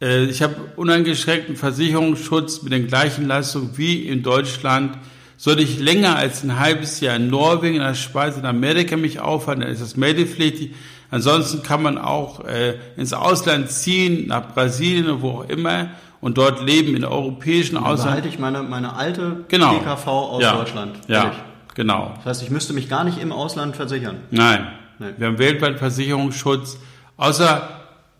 Äh, 0.00 0.24
ich 0.24 0.40
habe 0.42 0.54
uneingeschränkten 0.76 1.56
Versicherungsschutz 1.56 2.62
mit 2.62 2.72
den 2.72 2.86
gleichen 2.86 3.26
Leistungen 3.26 3.76
wie 3.76 4.06
in 4.06 4.22
Deutschland. 4.22 4.98
Sollte 5.36 5.62
ich 5.62 5.80
länger 5.80 6.16
als 6.16 6.44
ein 6.44 6.60
halbes 6.60 7.00
Jahr 7.00 7.16
in 7.16 7.28
Norwegen, 7.28 7.76
in 7.76 7.82
der 7.82 7.94
Schweiz, 7.94 8.36
in 8.36 8.46
Amerika 8.46 8.96
mich 8.96 9.18
aufhalten, 9.18 9.62
dann 9.62 9.70
ist 9.70 9.82
das 9.82 9.96
meldepflichtig. 9.96 10.72
Ansonsten 11.12 11.62
kann 11.62 11.82
man 11.82 11.98
auch 11.98 12.42
äh, 12.46 12.78
ins 12.96 13.12
Ausland 13.12 13.70
ziehen, 13.70 14.28
nach 14.28 14.54
Brasilien 14.54 15.04
oder 15.04 15.20
wo 15.20 15.30
auch 15.30 15.48
immer 15.48 15.90
und 16.22 16.38
dort 16.38 16.64
leben 16.64 16.96
in 16.96 17.04
europäischen 17.04 17.74
Dann 17.74 17.84
Ausland. 17.84 18.12
behalte 18.12 18.28
ich 18.28 18.38
meine, 18.38 18.62
meine 18.62 18.96
alte 18.96 19.44
genau. 19.48 19.74
PKV 19.74 20.06
aus 20.06 20.42
ja. 20.42 20.56
Deutschland. 20.56 20.96
Ja, 21.08 21.32
genau. 21.74 22.14
Das 22.16 22.24
heißt, 22.24 22.42
ich 22.44 22.50
müsste 22.50 22.72
mich 22.72 22.88
gar 22.88 23.04
nicht 23.04 23.18
im 23.18 23.30
Ausland 23.30 23.76
versichern. 23.76 24.20
Nein. 24.30 24.66
Nein. 24.98 25.12
Wir 25.18 25.26
haben 25.26 25.38
weltweit 25.38 25.78
Versicherungsschutz. 25.78 26.78
Außer, 27.18 27.68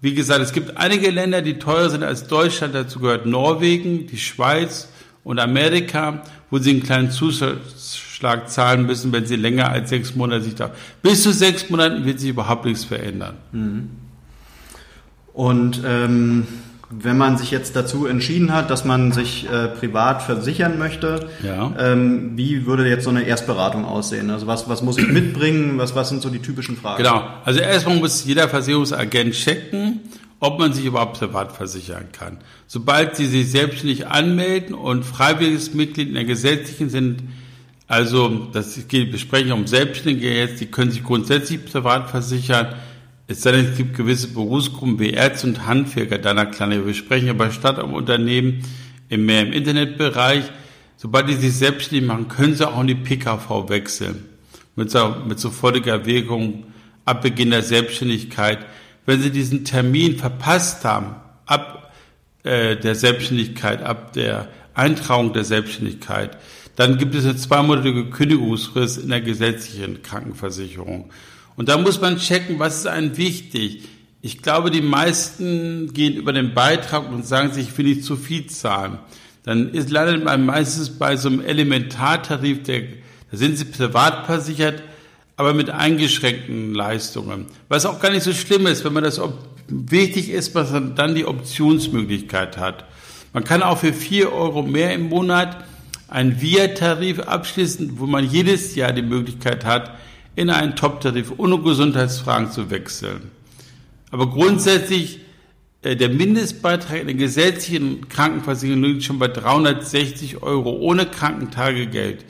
wie 0.03 0.13
gesagt, 0.13 0.43
es 0.43 0.53
gibt 0.53 0.77
einige 0.77 1.11
Länder, 1.11 1.41
die 1.41 1.59
teurer 1.59 1.89
sind 1.89 2.03
als 2.05 2.27
Deutschland. 2.27 2.75
Dazu 2.75 3.01
gehört 3.01 3.25
Norwegen, 3.25 4.07
die 4.07 4.19
Schweiz 4.19 4.93
und 5.25 5.39
Amerika, 5.39 6.21
wo 6.51 6.59
sie 6.59 6.73
einen 6.73 6.83
kleinen 6.83 7.11
Zuschlag 8.23 8.49
zahlen 8.49 8.87
müssen, 8.87 9.13
wenn 9.13 9.27
sie 9.27 9.37
länger 9.37 9.71
als 9.71 9.91
sechs 9.91 10.15
Monate 10.15 10.43
sich 10.43 10.55
da. 10.55 10.71
Bis 11.03 11.23
zu 11.23 11.33
sechs 11.33 11.69
Monaten 11.71 12.05
wird 12.05 12.21
sich 12.21 12.31
überhaupt 12.31 12.65
nichts 12.65 12.85
verändern. 12.85 13.35
Mhm. 13.51 13.91
Und 15.33 15.83
ähm, 15.85 16.47
wenn 16.91 17.17
man 17.17 17.39
sich 17.39 17.51
jetzt 17.51 17.75
dazu 17.75 18.07
entschieden 18.07 18.53
hat, 18.53 18.71
dass 18.71 18.85
man 18.85 19.13
sich 19.13 19.49
äh, 19.51 19.69
privat 19.69 20.23
versichern 20.23 20.79
möchte, 20.79 21.31
ja. 21.43 21.73
ähm, 21.79 22.33
wie 22.37 22.67
würde 22.67 22.87
jetzt 22.89 23.05
so 23.05 23.11
eine 23.11 23.23
Erstberatung 23.23 23.85
aussehen? 23.85 24.31
Also 24.31 24.47
was, 24.47 24.69
was 24.69 24.83
muss 24.83 24.99
ich 24.99 25.09
mitbringen? 25.09 25.79
Was, 25.79 25.95
was 25.97 26.11
sind 26.11 26.23
so 26.23 26.29
die 26.29 26.41
typischen 26.41 26.77
Fragen? 26.77 27.03
Genau. 27.03 27.25
Also 27.45 27.61
erstmal 27.61 27.97
muss 27.97 28.25
jeder 28.25 28.49
Versicherungsagent 28.49 29.35
checken, 29.35 30.01
ob 30.39 30.59
man 30.59 30.73
sich 30.73 30.85
überhaupt 30.85 31.19
privat 31.19 31.53
versichern 31.53 32.05
kann. 32.13 32.39
Sobald 32.67 33.17
Sie 33.17 33.27
sich 33.27 33.51
selbstständig 33.51 34.07
anmelden 34.07 34.75
und 34.75 35.05
freiwilliges 35.05 35.73
Mitglied 35.73 36.09
in 36.09 36.15
der 36.15 36.25
gesetzlichen 36.25 36.91
sind, 36.91 37.23
also 37.93 38.49
das 38.53 38.89
geht, 38.89 39.13
wir 39.13 39.19
sprechen 39.19 39.53
um 39.53 39.67
Selbstständige 39.67 40.33
jetzt, 40.35 40.61
die 40.61 40.67
können 40.67 40.91
sich 40.91 41.05
grundsätzlich 41.05 41.65
privat 41.65 42.11
versichern 42.11 42.75
es 43.33 43.43
sei 43.43 43.53
denn, 43.53 43.71
es 43.71 43.77
gibt 43.77 43.97
gewisse 43.97 44.29
Berufsgruppen 44.29 44.99
wie 44.99 45.11
Ärzte 45.11 45.47
und 45.47 45.67
Handwerker, 45.67 46.19
deiner 46.19 46.47
kleine. 46.47 46.87
Wir 46.87 46.93
sprechen 46.93 47.31
aber 47.31 47.51
statt 47.51 47.79
am 47.79 47.95
Unternehmen 47.95 48.63
im 49.09 49.25
mehr 49.25 49.43
im 49.43 49.53
Internetbereich. 49.53 50.45
Sobald 50.97 51.29
die 51.29 51.35
sich 51.35 51.55
selbstständig 51.55 52.07
machen, 52.07 52.29
können 52.29 52.55
sie 52.55 52.69
auch 52.69 52.81
in 52.81 52.89
die 52.89 52.95
PKV 52.95 53.69
wechseln. 53.69 54.29
Mit, 54.77 54.93
mit 55.27 55.39
sofortiger 55.39 56.05
Wirkung 56.05 56.65
ab 57.05 57.23
Beginn 57.23 57.51
der 57.51 57.63
Selbstständigkeit. 57.63 58.59
Wenn 59.07 59.21
sie 59.21 59.31
diesen 59.31 59.65
Termin 59.65 60.17
verpasst 60.17 60.85
haben, 60.85 61.17
ab 61.47 61.93
äh, 62.43 62.77
der 62.77 62.95
Selbstständigkeit, 62.95 63.83
ab 63.83 64.13
der 64.13 64.49
Eintragung 64.75 65.33
der 65.33 65.45
Selbstständigkeit, 65.45 66.37
dann 66.77 66.99
gibt 66.99 67.15
es 67.15 67.25
eine 67.25 67.37
zweimonatige 67.37 68.07
Kündigungsfrist 68.07 68.99
in 68.99 69.11
der 69.11 69.21
gesetzlichen 69.21 70.03
Krankenversicherung. 70.03 71.11
Und 71.57 71.69
da 71.69 71.77
muss 71.77 72.01
man 72.01 72.17
checken, 72.17 72.59
was 72.59 72.79
ist 72.79 72.87
einem 72.87 73.17
wichtig. 73.17 73.85
Ich 74.23 74.41
glaube, 74.41 74.71
die 74.71 74.81
meisten 74.81 75.93
gehen 75.93 76.15
über 76.15 76.33
den 76.33 76.55
Beitrag 76.55 77.11
und 77.11 77.27
sagen 77.27 77.53
sich, 77.53 77.69
ich 77.69 77.79
will 77.79 77.87
nicht 77.87 78.05
zu 78.05 78.17
viel 78.17 78.47
zahlen. 78.47 78.99
Dann 79.43 79.71
ist, 79.71 79.91
landet 79.91 80.25
man 80.25 80.47
meistens 80.47 80.91
bei 80.91 81.17
so 81.17 81.29
einem 81.29 81.41
Elementartarif, 81.41 82.63
der, 82.63 82.83
da 83.31 83.37
sind 83.37 83.59
sie 83.59 83.65
privat 83.65 84.27
versichert, 84.27 84.83
aber 85.37 85.53
mit 85.53 85.71
eingeschränkten 85.71 86.73
Leistungen. 86.73 87.47
Was 87.69 87.85
auch 87.85 88.01
gar 88.01 88.13
nicht 88.13 88.23
so 88.23 88.33
schlimm 88.33 88.67
ist, 88.67 88.85
wenn 88.85 88.93
man 88.93 89.03
das 89.03 89.21
wichtig 89.69 90.31
ist, 90.31 90.55
was 90.55 90.71
man 90.71 90.95
dann 90.95 91.15
die 91.15 91.27
Optionsmöglichkeit 91.27 92.57
hat. 92.57 92.85
Man 93.33 93.45
kann 93.45 93.63
auch 93.63 93.79
für 93.79 93.93
vier 93.93 94.33
Euro 94.33 94.63
mehr 94.63 94.95
im 94.95 95.09
Monat 95.09 95.65
einen 96.13 96.43
VIA-Tarif 96.43 97.21
abschließen, 97.21 97.99
wo 97.99 98.07
man 98.07 98.29
jedes 98.29 98.75
Jahr 98.75 98.93
die 98.93 99.03
Möglichkeit 99.03 99.65
hat, 99.65 99.97
in 100.37 100.51
einen 100.51 100.77
Top-Tarif 100.77 101.33
ohne 101.39 101.59
Gesundheitsfragen 101.59 102.51
zu 102.51 102.71
wechseln. 102.71 103.31
Aber 104.11 104.29
grundsätzlich, 104.29 105.21
äh, 105.81 105.97
der 105.97 106.11
Mindestbeitrag 106.11 107.01
in 107.01 107.07
der 107.07 107.17
gesetzlichen 107.17 108.11
Krankenversicherung 108.11 108.83
liegt 108.83 109.05
schon 109.05 109.19
bei 109.19 109.29
360 109.29 110.43
Euro 110.43 110.73
ohne 110.73 111.07
Krankentagegeld. 111.07 112.27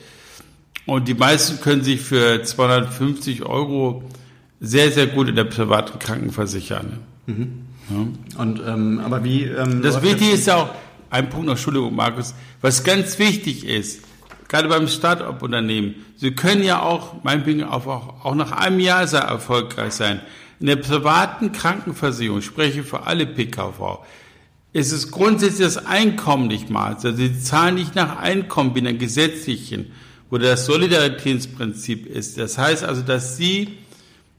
Und 0.85 1.09
die 1.09 1.13
meisten 1.13 1.59
können 1.59 1.83
sich 1.83 1.99
für 1.99 2.41
250 2.41 3.43
Euro 3.43 4.03
sehr, 4.61 4.91
sehr 4.91 5.07
gut 5.07 5.27
in 5.27 5.35
der 5.35 5.43
privaten 5.43 5.99
Krankenversichern. 5.99 6.99
Mhm. 7.25 7.63
Ja. 7.89 8.41
Und, 8.41 8.61
ähm, 8.65 9.01
aber 9.03 9.25
wie, 9.25 9.43
ähm, 9.43 9.81
das 9.81 10.01
Wichtige 10.01 10.31
ist 10.31 10.47
ja 10.47 10.55
auch, 10.55 10.69
ein 11.13 11.29
Punkt 11.29 11.45
noch, 11.45 11.53
Entschuldigung, 11.53 11.95
Markus, 11.95 12.33
was 12.61 12.83
ganz 12.83 13.19
wichtig 13.19 13.65
ist, 13.67 14.01
gerade 14.47 14.67
beim 14.67 14.87
Start-up-Unternehmen. 14.87 15.95
Sie 16.17 16.31
können 16.31 16.63
ja 16.63 16.81
auch, 16.81 17.23
meinetwegen 17.23 17.63
auch, 17.63 17.85
auch 17.85 18.35
nach 18.35 18.51
einem 18.51 18.79
Jahr 18.79 19.07
sehr 19.07 19.21
erfolgreich 19.21 19.93
sein. 19.93 20.21
In 20.59 20.65
der 20.65 20.77
privaten 20.77 21.51
Krankenversicherung, 21.51 22.39
ich 22.39 22.45
spreche 22.45 22.83
für 22.83 23.03
alle 23.03 23.27
PKV, 23.27 23.99
ist 24.73 24.91
es 24.91 25.11
grundsätzlich 25.11 25.67
das 25.67 25.85
Einkommen 25.85 26.47
nicht 26.47 26.71
mal. 26.71 26.95
Also 26.95 27.11
sie 27.13 27.39
zahlen 27.39 27.75
nicht 27.75 27.93
nach 27.93 28.17
Einkommen 28.17 28.73
wie 28.73 28.79
in 28.79 28.85
der 28.85 28.93
gesetzlichen, 28.95 29.91
wo 30.31 30.39
das 30.39 30.65
Solidaritätsprinzip 30.65 32.07
ist. 32.07 32.39
Das 32.39 32.57
heißt 32.57 32.83
also, 32.83 33.03
dass 33.03 33.37
sie 33.37 33.77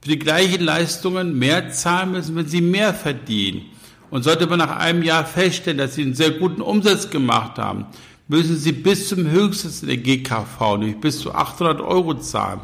für 0.01 0.09
die 0.09 0.19
gleichen 0.19 0.65
Leistungen 0.65 1.39
mehr 1.39 1.71
zahlen 1.71 2.11
müssen, 2.11 2.35
wenn 2.35 2.49
sie 2.49 2.61
mehr 2.61 2.95
verdienen. 2.95 3.71
Und 4.11 4.23
sollte 4.23 4.47
man 4.47 4.59
nach 4.59 4.77
einem 4.77 5.03
Jahr 5.03 5.25
feststellen, 5.25 5.79
dass 5.79 5.95
sie 5.95 6.03
einen 6.03 6.15
sehr 6.15 6.33
guten 6.33 6.63
Umsatz 6.63 7.11
gemacht 7.11 7.59
haben, 7.59 7.87
müssen 8.29 8.57
Sie 8.57 8.73
bis 8.73 9.09
zum 9.09 9.29
höchsten 9.31 9.87
der 9.87 9.97
GKV, 9.99 10.79
nämlich 10.79 11.01
bis 11.01 11.21
zu 11.21 11.35
800 11.35 11.81
Euro 11.81 12.15
zahlen. 12.15 12.61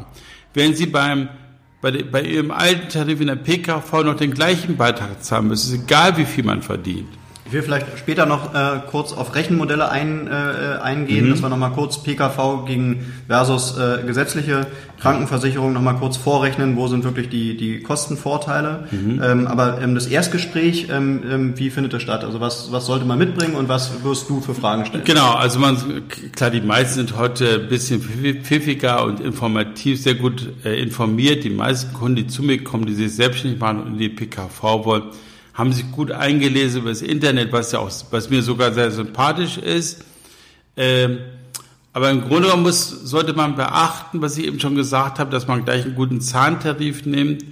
Wenn 0.53 0.75
Sie 0.75 0.87
beim, 0.87 1.29
bei, 1.81 2.03
bei 2.03 2.23
Ihrem 2.23 2.51
alten 2.51 2.89
Tarif 2.89 3.21
in 3.21 3.27
der 3.27 3.35
PKV 3.35 4.03
noch 4.03 4.15
den 4.15 4.33
gleichen 4.33 4.77
Beitrag 4.77 5.23
zahlen 5.23 5.47
müssen, 5.47 5.83
egal 5.83 6.17
wie 6.17 6.25
viel 6.25 6.43
man 6.43 6.61
verdient. 6.61 7.09
Ich 7.51 7.55
will 7.55 7.63
vielleicht 7.63 7.99
später 7.99 8.25
noch 8.25 8.55
äh, 8.55 8.79
kurz 8.89 9.11
auf 9.11 9.35
Rechenmodelle 9.35 9.91
ein, 9.91 10.25
äh, 10.27 10.79
eingehen, 10.81 11.25
mhm. 11.25 11.31
dass 11.31 11.41
wir 11.41 11.49
nochmal 11.49 11.71
kurz 11.71 12.01
PKV 12.01 12.63
gegen 12.65 13.05
versus 13.27 13.77
äh, 13.77 14.03
gesetzliche 14.07 14.67
Krankenversicherung 15.01 15.73
nochmal 15.73 15.95
kurz 15.95 16.15
vorrechnen, 16.15 16.77
wo 16.77 16.87
sind 16.87 17.03
wirklich 17.03 17.27
die, 17.27 17.57
die 17.57 17.81
Kostenvorteile. 17.81 18.87
Mhm. 18.89 19.21
Ähm, 19.21 19.47
aber 19.47 19.81
ähm, 19.81 19.95
das 19.95 20.07
Erstgespräch, 20.07 20.87
ähm, 20.89 21.23
ähm, 21.29 21.59
wie 21.59 21.71
findet 21.71 21.91
das 21.91 22.01
statt? 22.01 22.23
Also 22.23 22.39
was, 22.39 22.71
was 22.71 22.85
sollte 22.85 23.03
man 23.03 23.19
mitbringen 23.19 23.55
und 23.55 23.67
was 23.67 24.01
wirst 24.01 24.29
du 24.29 24.39
für 24.39 24.55
Fragen 24.55 24.85
stellen? 24.85 25.03
Genau, 25.03 25.33
also 25.33 25.59
man, 25.59 25.75
klar, 26.33 26.51
die 26.51 26.61
meisten 26.61 27.05
sind 27.05 27.17
heute 27.17 27.63
ein 27.63 27.67
bisschen 27.67 27.99
pfiffiger 28.01 29.03
und 29.03 29.19
informativ, 29.19 30.01
sehr 30.01 30.15
gut 30.15 30.47
äh, 30.63 30.81
informiert. 30.81 31.43
Die 31.43 31.49
meisten 31.49 31.91
Kunden, 31.91 32.15
die 32.15 32.27
zu 32.27 32.43
mir 32.43 32.63
kommen, 32.63 32.85
die 32.85 32.93
sich 32.93 33.13
selbstständig 33.13 33.59
machen 33.59 33.81
und 33.81 33.87
in 33.87 33.97
die 33.97 34.07
PKV 34.07 34.85
wollen, 34.85 35.03
haben 35.53 35.73
sich 35.73 35.91
gut 35.91 36.11
eingelesen 36.11 36.81
über 36.81 36.89
das 36.89 37.01
Internet, 37.01 37.51
was 37.51 37.71
ja 37.71 37.79
auch, 37.79 37.91
was 38.11 38.29
mir 38.29 38.41
sogar 38.41 38.73
sehr 38.73 38.91
sympathisch 38.91 39.57
ist. 39.57 40.05
Ähm, 40.77 41.19
aber 41.93 42.09
im 42.09 42.21
Grunde 42.21 42.43
genommen 42.43 42.63
muss, 42.63 42.89
sollte 42.89 43.33
man 43.33 43.55
beachten, 43.55 44.21
was 44.21 44.37
ich 44.37 44.45
eben 44.45 44.59
schon 44.59 44.75
gesagt 44.75 45.19
habe, 45.19 45.29
dass 45.29 45.47
man 45.47 45.65
gleich 45.65 45.83
einen 45.83 45.95
guten 45.95 46.21
Zahntarif 46.21 47.05
nimmt 47.05 47.43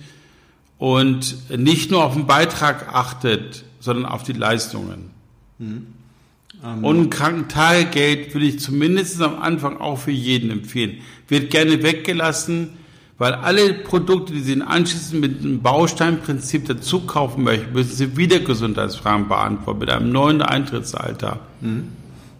und 0.78 1.38
nicht 1.50 1.92
nur 1.92 2.06
auf 2.06 2.14
den 2.14 2.26
Beitrag 2.26 2.94
achtet, 2.94 3.66
sondern 3.82 4.06
auf 4.06 4.24
die 4.24 4.34
Leistungen. 4.34 5.12
Mhm. 5.58 5.88
Ähm. 6.64 6.84
Und 6.84 7.00
ein 7.00 7.10
Krankentagegeld 7.10 8.34
würde 8.34 8.46
ich 8.46 8.60
zumindest 8.60 9.22
am 9.22 9.42
Anfang 9.42 9.78
auch 9.78 9.98
für 9.98 10.12
jeden 10.12 10.52
empfehlen. 10.52 11.00
Wird 11.28 11.52
gerne 11.52 11.84
weggelassen, 11.84 12.70
weil 13.20 13.34
alle 13.34 13.74
Produkte, 13.74 14.34
die 14.34 14.40
Sie 14.40 14.60
anschließend 14.62 15.22
mit 15.22 15.42
einem 15.42 15.62
Bausteinprinzip 15.62 16.68
dazu 16.68 17.02
kaufen 17.02 17.44
möchten, 17.44 17.74
müssen 17.74 17.94
Sie 17.96 18.18
wieder 18.18 18.40
Gesundheitsfragen 18.40 19.28
beantworten 19.28 19.80
mit 19.80 19.90
einem 19.90 20.12
neuen 20.12 20.42
Eintrittsalter. 20.42 21.42
Mhm. 21.60 21.90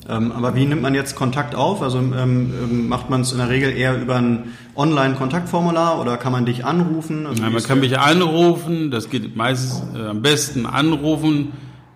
Ähm, 0.08 0.32
aber 0.32 0.56
wie 0.56 0.66
nimmt 0.66 0.82
man 0.82 0.96
jetzt 0.96 1.16
Kontakt 1.16 1.54
auf? 1.54 1.82
Also 1.84 2.00
ähm, 2.00 2.14
ähm 2.16 2.88
macht 2.88 3.10
man 3.10 3.22
es 3.22 3.34
in 3.34 3.38
der 3.38 3.50
Regel 3.50 3.72
eher 3.72 4.02
über 4.02 4.16
ein 4.16 4.54
Online-Kontaktformular 4.76 6.00
oder 6.00 6.16
kann 6.18 6.32
man 6.32 6.46
dich 6.46 6.66
anrufen? 6.66 7.28
Also 7.28 7.44
ja, 7.44 7.50
man 7.50 7.62
kann 7.62 7.82
mich 7.82 8.00
anrufen, 8.00 8.90
das 8.90 9.10
geht 9.10 9.36
meistens 9.36 9.84
äh, 9.96 10.08
am 10.08 10.22
besten 10.22 10.66
anrufen 10.66 11.52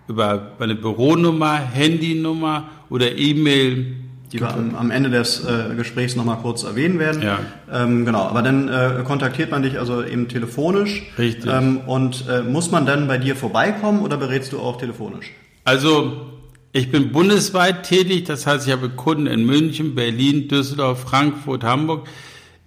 über 0.09 0.51
eine 0.59 0.75
Büronummer, 0.75 1.55
Handynummer 1.55 2.65
oder 2.89 3.17
E-Mail 3.17 4.02
die 4.33 4.41
wir 4.41 4.51
am, 4.51 4.75
am 4.75 4.91
Ende 4.91 5.11
des 5.11 5.45
äh, 5.45 5.75
Gesprächs 5.75 6.15
nochmal 6.15 6.37
kurz 6.37 6.63
erwähnen 6.63 6.97
werden. 6.97 7.21
Ja. 7.21 7.39
Ähm, 7.71 8.03
genau, 8.03 8.23
aber 8.23 8.41
dann 8.41 8.67
äh, 8.67 9.03
kontaktiert 9.05 9.51
man 9.51 9.61
dich 9.61 9.77
also 9.79 10.03
eben 10.03 10.27
telefonisch. 10.27 11.03
Richtig. 11.17 11.49
Ähm, 11.49 11.81
und 11.85 12.25
äh, 12.27 12.41
muss 12.41 12.71
man 12.71 12.87
dann 12.87 13.07
bei 13.07 13.19
dir 13.19 13.35
vorbeikommen 13.35 14.01
oder 14.01 14.17
berätst 14.17 14.51
du 14.51 14.59
auch 14.59 14.77
telefonisch? 14.77 15.31
Also 15.63 16.31
ich 16.71 16.91
bin 16.91 17.11
bundesweit 17.11 17.83
tätig, 17.83 18.23
das 18.23 18.47
heißt, 18.47 18.65
ich 18.65 18.73
habe 18.73 18.89
Kunden 18.89 19.27
in 19.27 19.45
München, 19.45 19.93
Berlin, 19.93 20.47
Düsseldorf, 20.47 21.01
Frankfurt, 21.01 21.63
Hamburg. 21.63 22.07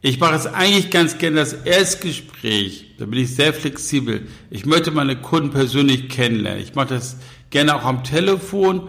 Ich 0.02 0.20
mache 0.20 0.36
es 0.36 0.46
eigentlich 0.46 0.90
ganz 0.90 1.18
gerne 1.18 1.36
das 1.36 1.52
Erstgespräch. 1.52 2.94
Da 2.98 3.06
bin 3.06 3.18
ich 3.18 3.34
sehr 3.34 3.52
flexibel. 3.52 4.28
Ich 4.50 4.64
möchte 4.64 4.92
meine 4.92 5.16
Kunden 5.16 5.50
persönlich 5.50 6.08
kennenlernen. 6.08 6.62
Ich 6.62 6.76
mache 6.76 6.94
das 6.94 7.16
gerne 7.50 7.74
auch 7.74 7.84
am 7.84 8.04
Telefon 8.04 8.88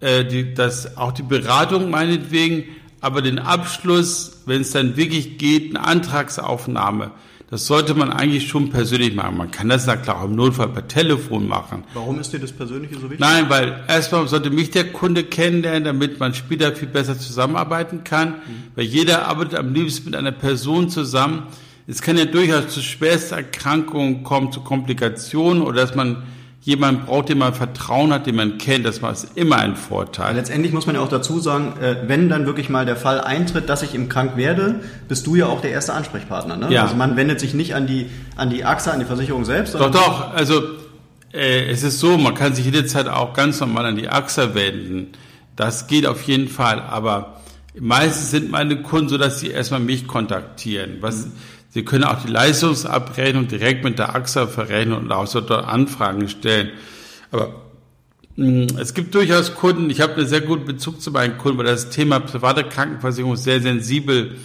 äh, 0.00 0.24
die, 0.24 0.54
das, 0.54 0.96
auch 0.96 1.12
die 1.12 1.22
Beratung 1.22 1.90
meinetwegen, 1.90 2.64
aber 3.00 3.22
den 3.22 3.38
Abschluss, 3.38 4.42
wenn 4.46 4.62
es 4.62 4.70
dann 4.70 4.96
wirklich 4.96 5.38
geht, 5.38 5.76
eine 5.76 5.86
Antragsaufnahme, 5.86 7.10
das 7.50 7.66
sollte 7.66 7.94
man 7.94 8.10
eigentlich 8.10 8.48
schon 8.48 8.70
persönlich 8.70 9.14
machen. 9.14 9.36
Man 9.36 9.50
kann 9.50 9.68
das 9.68 9.86
na 9.86 9.96
klar 9.96 10.20
auch 10.20 10.24
im 10.24 10.34
Notfall 10.34 10.70
per 10.70 10.88
Telefon 10.88 11.46
machen. 11.46 11.84
Warum 11.92 12.18
ist 12.18 12.32
dir 12.32 12.40
das 12.40 12.52
Persönliche 12.52 12.94
so 12.94 13.02
wichtig? 13.02 13.20
Nein, 13.20 13.48
weil 13.48 13.84
erstmal 13.86 14.26
sollte 14.26 14.50
mich 14.50 14.70
der 14.70 14.90
Kunde 14.90 15.22
kennenlernen, 15.22 15.84
damit 15.84 16.18
man 16.18 16.34
später 16.34 16.74
viel 16.74 16.88
besser 16.88 17.18
zusammenarbeiten 17.18 18.02
kann. 18.02 18.30
Mhm. 18.30 18.62
Weil 18.74 18.86
jeder 18.86 19.28
arbeitet 19.28 19.58
am 19.58 19.72
liebsten 19.72 20.06
mit 20.06 20.16
einer 20.16 20.32
Person 20.32 20.88
zusammen, 20.88 21.44
es 21.86 22.00
kann 22.00 22.16
ja 22.16 22.24
durchaus 22.24 22.68
zu 22.68 22.80
Schwersterkrankungen 22.80 24.24
kommen, 24.24 24.50
zu 24.50 24.62
Komplikationen 24.62 25.62
oder 25.62 25.82
dass 25.82 25.94
man 25.94 26.22
jemand 26.64 27.04
braucht, 27.04 27.28
dem 27.28 27.38
man 27.38 27.52
Vertrauen 27.52 28.12
hat, 28.12 28.26
den 28.26 28.36
man 28.36 28.56
kennt, 28.56 28.86
das 28.86 28.98
ist 28.98 29.28
immer 29.34 29.56
ein 29.58 29.76
Vorteil. 29.76 30.34
Letztendlich 30.34 30.72
muss 30.72 30.86
man 30.86 30.96
ja 30.96 31.02
auch 31.02 31.08
dazu 31.08 31.38
sagen, 31.38 31.74
äh, 31.80 31.96
wenn 32.06 32.30
dann 32.30 32.46
wirklich 32.46 32.70
mal 32.70 32.86
der 32.86 32.96
Fall 32.96 33.20
eintritt, 33.20 33.68
dass 33.68 33.82
ich 33.82 33.94
im 33.94 34.08
krank 34.08 34.36
werde, 34.36 34.80
bist 35.06 35.26
du 35.26 35.34
ja 35.36 35.46
auch 35.46 35.60
der 35.60 35.72
erste 35.72 35.92
Ansprechpartner. 35.92 36.56
Ne? 36.56 36.72
Ja. 36.72 36.84
Also 36.84 36.96
man 36.96 37.16
wendet 37.16 37.38
sich 37.38 37.52
nicht 37.52 37.74
an 37.74 37.86
die, 37.86 38.08
an 38.36 38.48
die 38.48 38.64
AXA, 38.64 38.92
an 38.92 39.00
die 39.00 39.04
Versicherung 39.04 39.44
selbst. 39.44 39.74
Doch, 39.74 39.90
doch, 39.90 40.32
also 40.32 40.62
äh, 41.34 41.70
es 41.70 41.82
ist 41.82 42.00
so, 42.00 42.16
man 42.16 42.34
kann 42.34 42.54
sich 42.54 42.64
jederzeit 42.64 43.08
auch 43.08 43.34
ganz 43.34 43.60
normal 43.60 43.84
an 43.84 43.96
die 43.96 44.08
AXA 44.08 44.54
wenden. 44.54 45.08
Das 45.56 45.86
geht 45.86 46.06
auf 46.06 46.22
jeden 46.22 46.48
Fall, 46.48 46.80
aber 46.80 47.40
meistens 47.78 48.30
sind 48.30 48.50
meine 48.50 48.80
Kunden 48.80 49.10
so, 49.10 49.18
dass 49.18 49.38
sie 49.38 49.50
erstmal 49.50 49.80
mich 49.80 50.06
kontaktieren. 50.06 50.96
Was, 51.00 51.26
mhm 51.26 51.32
Sie 51.74 51.84
können 51.84 52.04
auch 52.04 52.22
die 52.22 52.30
Leistungsabrechnung 52.30 53.48
direkt 53.48 53.82
mit 53.82 53.98
der 53.98 54.14
AXA 54.14 54.46
verrechnen 54.46 54.96
und 54.96 55.10
auch 55.10 55.26
so 55.26 55.40
dort 55.40 55.66
Anfragen 55.66 56.28
stellen. 56.28 56.70
Aber 57.32 57.62
hm, 58.36 58.68
es 58.78 58.94
gibt 58.94 59.12
durchaus 59.16 59.56
Kunden, 59.56 59.90
ich 59.90 60.00
habe 60.00 60.14
einen 60.14 60.28
sehr 60.28 60.40
guten 60.40 60.66
Bezug 60.66 61.00
zu 61.00 61.10
meinen 61.10 61.36
Kunden, 61.36 61.58
weil 61.58 61.66
das 61.66 61.90
Thema 61.90 62.20
private 62.20 62.62
Krankenversicherung 62.62 63.34
ist 63.34 63.42
sehr 63.42 63.60
sensibel 63.60 64.36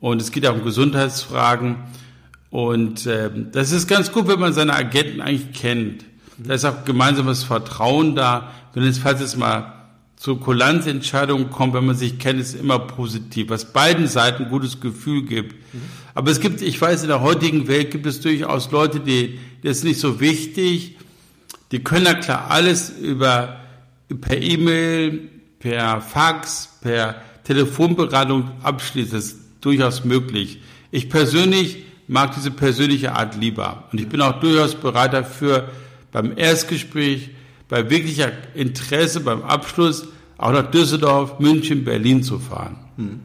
und 0.00 0.20
es 0.20 0.32
geht 0.32 0.44
auch 0.44 0.54
um 0.54 0.64
Gesundheitsfragen. 0.64 1.76
Und 2.50 3.06
äh, 3.06 3.30
das 3.52 3.70
ist 3.70 3.86
ganz 3.86 4.10
gut, 4.10 4.26
wenn 4.26 4.40
man 4.40 4.52
seine 4.52 4.74
Agenten 4.74 5.20
eigentlich 5.20 5.52
kennt. 5.52 6.04
Da 6.36 6.54
ist 6.54 6.64
auch 6.64 6.84
gemeinsames 6.84 7.44
Vertrauen 7.44 8.16
da. 8.16 8.50
Wenn 8.74 8.82
es, 8.82 8.98
falls 8.98 9.20
es 9.20 9.36
mal 9.36 9.72
zu 10.16 10.34
Kulanzentscheidungen 10.36 11.48
kommt, 11.50 11.74
wenn 11.74 11.86
man 11.86 11.94
sich 11.94 12.18
kennt, 12.18 12.40
ist 12.40 12.54
immer 12.54 12.80
positiv, 12.80 13.50
was 13.50 13.72
beiden 13.72 14.08
Seiten 14.08 14.44
ein 14.46 14.50
gutes 14.50 14.80
Gefühl 14.80 15.22
gibt. 15.22 15.52
Mhm. 15.72 16.05
Aber 16.16 16.30
es 16.30 16.40
gibt, 16.40 16.62
ich 16.62 16.80
weiß, 16.80 17.02
in 17.02 17.08
der 17.08 17.20
heutigen 17.20 17.68
Welt 17.68 17.90
gibt 17.90 18.06
es 18.06 18.22
durchaus 18.22 18.70
Leute, 18.70 19.00
die, 19.00 19.38
das 19.62 19.78
ist 19.78 19.84
nicht 19.84 20.00
so 20.00 20.18
wichtig, 20.18 20.96
die 21.72 21.84
können 21.84 22.06
ja 22.06 22.14
klar 22.14 22.50
alles 22.50 22.88
über, 22.88 23.60
per 24.22 24.40
E-Mail, 24.40 25.28
per 25.58 26.00
Fax, 26.00 26.78
per 26.80 27.16
Telefonberatung 27.44 28.50
abschließen. 28.62 29.12
Das 29.12 29.24
ist 29.26 29.40
durchaus 29.60 30.06
möglich. 30.06 30.62
Ich 30.90 31.10
persönlich 31.10 31.84
mag 32.08 32.34
diese 32.34 32.50
persönliche 32.50 33.12
Art 33.12 33.36
lieber. 33.36 33.84
Und 33.92 34.00
ich 34.00 34.08
bin 34.08 34.22
auch 34.22 34.40
durchaus 34.40 34.74
bereit 34.74 35.12
dafür, 35.12 35.68
beim 36.12 36.32
Erstgespräch, 36.34 37.28
bei 37.68 37.90
wirklicher 37.90 38.32
Interesse, 38.54 39.20
beim 39.20 39.42
Abschluss, 39.42 40.08
auch 40.38 40.52
nach 40.52 40.70
Düsseldorf, 40.70 41.40
München, 41.40 41.84
Berlin 41.84 42.22
zu 42.22 42.38
fahren. 42.38 42.78
Hm. 42.96 43.20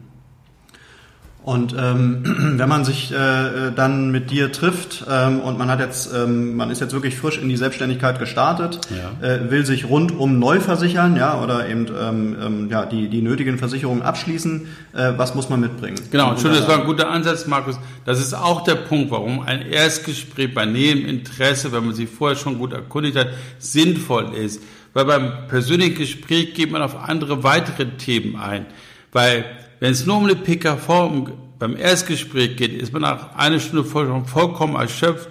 Und 1.44 1.74
ähm, 1.76 2.22
wenn 2.58 2.68
man 2.68 2.84
sich 2.84 3.12
äh, 3.12 3.72
dann 3.74 4.12
mit 4.12 4.30
dir 4.30 4.52
trifft 4.52 5.04
ähm, 5.10 5.40
und 5.40 5.58
man 5.58 5.68
hat 5.70 5.80
jetzt, 5.80 6.12
ähm, 6.14 6.56
man 6.56 6.70
ist 6.70 6.80
jetzt 6.80 6.92
wirklich 6.92 7.16
frisch 7.16 7.38
in 7.38 7.48
die 7.48 7.56
Selbstständigkeit 7.56 8.20
gestartet, 8.20 8.80
ja. 8.90 9.26
äh, 9.26 9.50
will 9.50 9.66
sich 9.66 9.88
rundum 9.88 10.38
neu 10.38 10.60
versichern, 10.60 11.16
ja, 11.16 11.42
oder 11.42 11.68
eben 11.68 11.86
ähm, 11.88 12.36
ähm, 12.40 12.70
ja 12.70 12.86
die 12.86 13.08
die 13.08 13.22
nötigen 13.22 13.58
Versicherungen 13.58 14.02
abschließen, 14.02 14.68
äh, 14.92 15.12
was 15.16 15.34
muss 15.34 15.48
man 15.48 15.60
mitbringen? 15.60 15.98
Genau, 16.12 16.36
schön, 16.36 16.52
das 16.52 16.68
war 16.68 16.78
ein 16.78 16.86
guter 16.86 17.10
Ansatz, 17.10 17.46
Markus. 17.46 17.76
Das 18.04 18.20
ist 18.20 18.34
auch 18.34 18.62
der 18.62 18.76
Punkt, 18.76 19.10
warum 19.10 19.40
ein 19.40 19.62
Erstgespräch 19.62 20.54
bei 20.54 20.64
näherem 20.64 21.04
Interesse, 21.04 21.72
wenn 21.72 21.84
man 21.84 21.94
sich 21.94 22.08
vorher 22.08 22.36
schon 22.36 22.58
gut 22.58 22.72
erkundigt 22.72 23.16
hat, 23.16 23.28
sinnvoll 23.58 24.34
ist. 24.34 24.62
Weil 24.94 25.06
beim 25.06 25.32
persönlichen 25.48 25.96
Gespräch 25.96 26.54
geht 26.54 26.70
man 26.70 26.82
auf 26.82 27.08
andere 27.08 27.42
weitere 27.42 27.86
Themen 27.96 28.36
ein. 28.36 28.66
Weil 29.10 29.44
wenn 29.82 29.90
es 29.90 30.06
nur 30.06 30.18
um 30.18 30.24
eine 30.26 30.36
PKV 30.36 31.32
beim 31.58 31.76
Erstgespräch 31.76 32.54
geht, 32.54 32.72
ist 32.72 32.92
man 32.92 33.02
nach 33.02 33.34
einer 33.34 33.58
Stunde 33.58 33.84
schon 33.90 34.26
vollkommen 34.26 34.76
erschöpft 34.76 35.28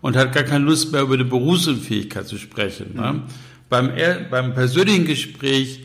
und 0.00 0.16
hat 0.16 0.32
gar 0.32 0.42
keine 0.42 0.64
Lust 0.64 0.90
mehr 0.90 1.02
über 1.02 1.16
die 1.16 1.22
Berufsunfähigkeit 1.22 2.26
zu 2.26 2.36
sprechen. 2.36 2.96
Ne? 2.96 3.12
Mhm. 3.12 3.22
Beim, 3.68 3.92
beim 4.28 4.54
persönlichen 4.54 5.04
Gespräch 5.04 5.84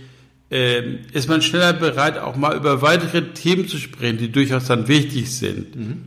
äh, 0.50 0.96
ist 1.14 1.30
man 1.30 1.44
schneller 1.44 1.74
bereit, 1.74 2.18
auch 2.18 2.36
mal 2.36 2.58
über 2.58 2.82
weitere 2.82 3.22
Themen 3.34 3.68
zu 3.68 3.78
sprechen, 3.78 4.18
die 4.18 4.32
durchaus 4.32 4.66
dann 4.66 4.88
wichtig 4.88 5.32
sind. 5.32 5.76
Mhm. 5.76 6.02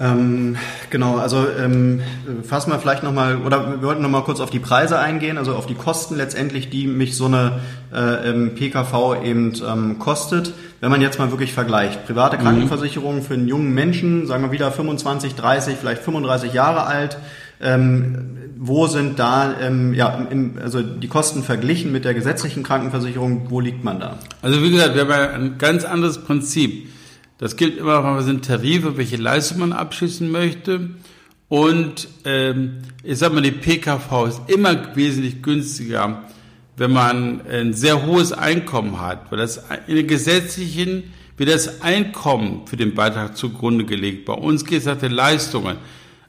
Ähm, 0.00 0.56
genau, 0.88 1.18
also 1.18 1.46
ähm, 1.62 2.00
fassen 2.42 2.72
wir 2.72 2.78
vielleicht 2.78 3.02
nochmal, 3.02 3.36
oder 3.42 3.70
wir 3.70 3.82
wollten 3.82 4.00
nochmal 4.00 4.22
kurz 4.22 4.40
auf 4.40 4.48
die 4.48 4.58
Preise 4.58 4.98
eingehen, 4.98 5.36
also 5.36 5.54
auf 5.54 5.66
die 5.66 5.74
Kosten 5.74 6.16
letztendlich, 6.16 6.70
die 6.70 6.86
mich 6.86 7.16
so 7.16 7.26
eine 7.26 7.60
äh, 7.92 8.30
ähm, 8.30 8.54
PKV 8.54 9.22
eben 9.22 9.52
ähm, 9.62 9.98
kostet. 9.98 10.54
Wenn 10.80 10.90
man 10.90 11.02
jetzt 11.02 11.18
mal 11.18 11.30
wirklich 11.30 11.52
vergleicht, 11.52 12.06
private 12.06 12.38
mhm. 12.38 12.42
Krankenversicherung 12.42 13.22
für 13.22 13.34
einen 13.34 13.46
jungen 13.46 13.74
Menschen, 13.74 14.26
sagen 14.26 14.42
wir 14.42 14.52
wieder 14.52 14.72
25, 14.72 15.34
30, 15.34 15.76
vielleicht 15.76 16.02
35 16.02 16.54
Jahre 16.54 16.86
alt, 16.86 17.18
ähm, 17.60 18.38
wo 18.56 18.86
sind 18.86 19.18
da 19.18 19.54
ähm, 19.60 19.92
ja, 19.92 20.26
im, 20.30 20.54
also 20.62 20.80
die 20.80 21.08
Kosten 21.08 21.42
verglichen 21.42 21.92
mit 21.92 22.06
der 22.06 22.14
gesetzlichen 22.14 22.62
Krankenversicherung, 22.62 23.50
wo 23.50 23.60
liegt 23.60 23.84
man 23.84 24.00
da? 24.00 24.18
Also 24.40 24.62
wie 24.62 24.70
gesagt, 24.70 24.94
wir 24.94 25.02
haben 25.02 25.10
ja 25.10 25.30
ein 25.30 25.58
ganz 25.58 25.84
anderes 25.84 26.18
Prinzip. 26.18 26.88
Das 27.40 27.56
gilt 27.56 27.78
immer, 27.78 28.04
was 28.04 28.26
sind 28.26 28.44
Tarife, 28.44 28.98
welche 28.98 29.16
Leistung 29.16 29.60
man 29.60 29.72
abschließen 29.72 30.30
möchte. 30.30 30.90
Und 31.48 32.06
ähm, 32.26 32.82
ich 33.02 33.18
sag 33.18 33.32
mal, 33.32 33.40
die 33.40 33.50
PKV 33.50 34.26
ist 34.26 34.42
immer 34.48 34.94
wesentlich 34.94 35.42
günstiger, 35.42 36.22
wenn 36.76 36.92
man 36.92 37.40
ein 37.50 37.72
sehr 37.72 38.04
hohes 38.04 38.32
Einkommen 38.32 39.00
hat, 39.00 39.32
weil 39.32 39.38
das 39.38 39.64
in 39.86 39.96
den 39.96 40.06
gesetzlichen 40.06 41.14
wird 41.38 41.48
das 41.48 41.80
Einkommen 41.80 42.66
für 42.66 42.76
den 42.76 42.94
Beitrag 42.94 43.38
zugrunde 43.38 43.86
gelegt. 43.86 44.26
Bei 44.26 44.34
uns 44.34 44.66
geht 44.66 44.80
es 44.80 44.84
nach 44.84 44.98
den 44.98 45.12
Leistungen. 45.12 45.78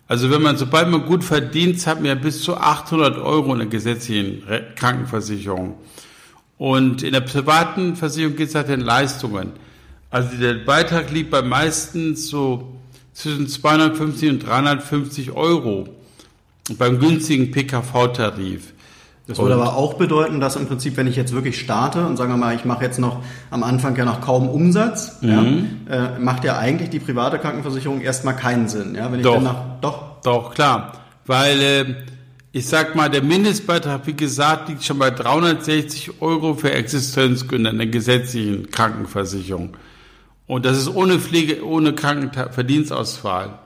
Also 0.07 0.31
wenn 0.31 0.41
man, 0.41 0.55
sobald 0.55 0.87
man 0.87 1.05
gut 1.05 1.25
verdient, 1.25 1.85
hat 1.87 1.97
man 1.97 2.05
ja 2.05 2.15
bis 2.15 2.41
zu 2.41 2.55
800 2.55 3.17
Euro 3.17 3.51
in 3.51 3.59
der 3.59 3.67
gesetzlichen 3.67 4.43
Krankenversicherung. 4.77 5.75
Und 6.57 7.03
in 7.03 7.11
der 7.11 7.21
privaten 7.21 7.97
Versicherung 7.97 8.37
geht 8.37 8.47
es 8.47 8.53
nach 8.53 8.63
den 8.63 8.79
Leistungen. 8.79 9.51
Also 10.11 10.37
der 10.37 10.55
Beitrag 10.55 11.09
liegt 11.11 11.31
bei 11.31 11.41
meistens 11.41 12.27
so 12.27 12.67
zwischen 13.13 13.47
250 13.47 14.29
und 14.29 14.39
350 14.45 15.31
Euro 15.31 15.87
beim 16.77 16.99
günstigen 16.99 17.51
PKV-Tarif. 17.51 18.73
Das 19.27 19.37
würde 19.37 19.53
aber 19.53 19.77
auch 19.77 19.93
bedeuten, 19.93 20.41
dass 20.41 20.57
im 20.57 20.67
Prinzip, 20.67 20.97
wenn 20.97 21.07
ich 21.07 21.15
jetzt 21.15 21.31
wirklich 21.31 21.57
starte 21.57 22.05
und 22.05 22.17
sagen 22.17 22.33
wir 22.33 22.37
mal, 22.37 22.55
ich 22.55 22.65
mache 22.65 22.83
jetzt 22.83 22.99
noch 22.99 23.23
am 23.49 23.63
Anfang 23.63 23.95
ja 23.95 24.03
noch 24.03 24.19
kaum 24.19 24.49
Umsatz, 24.49 25.21
mhm. 25.21 25.85
ja, 25.89 26.15
äh, 26.15 26.19
macht 26.19 26.43
ja 26.43 26.57
eigentlich 26.57 26.89
die 26.89 26.99
private 26.99 27.39
Krankenversicherung 27.39 28.01
erstmal 28.01 28.35
keinen 28.35 28.67
Sinn. 28.67 28.95
Ja, 28.95 29.11
wenn 29.11 29.19
ich 29.19 29.25
doch, 29.25 29.35
dann 29.35 29.43
nach, 29.43 29.79
doch, 29.79 30.21
doch 30.23 30.53
klar, 30.53 30.93
weil 31.25 31.61
äh, 31.61 31.85
ich 32.51 32.67
sag 32.67 32.95
mal, 32.95 33.09
der 33.09 33.23
Mindestbeitrag, 33.23 34.05
wie 34.05 34.15
gesagt, 34.15 34.67
liegt 34.67 34.83
schon 34.83 34.99
bei 34.99 35.11
360 35.11 36.21
Euro 36.21 36.55
für 36.55 36.73
Existenzgründe 36.73 37.69
in 37.69 37.77
der 37.77 37.87
gesetzlichen 37.87 38.69
Krankenversicherung. 38.71 39.77
Und 40.51 40.65
das 40.65 40.77
ist 40.77 40.93
ohne 40.93 41.17
Pflege, 41.17 41.65
ohne 41.65 41.95
Krankenverdienstausfall. 41.95 43.57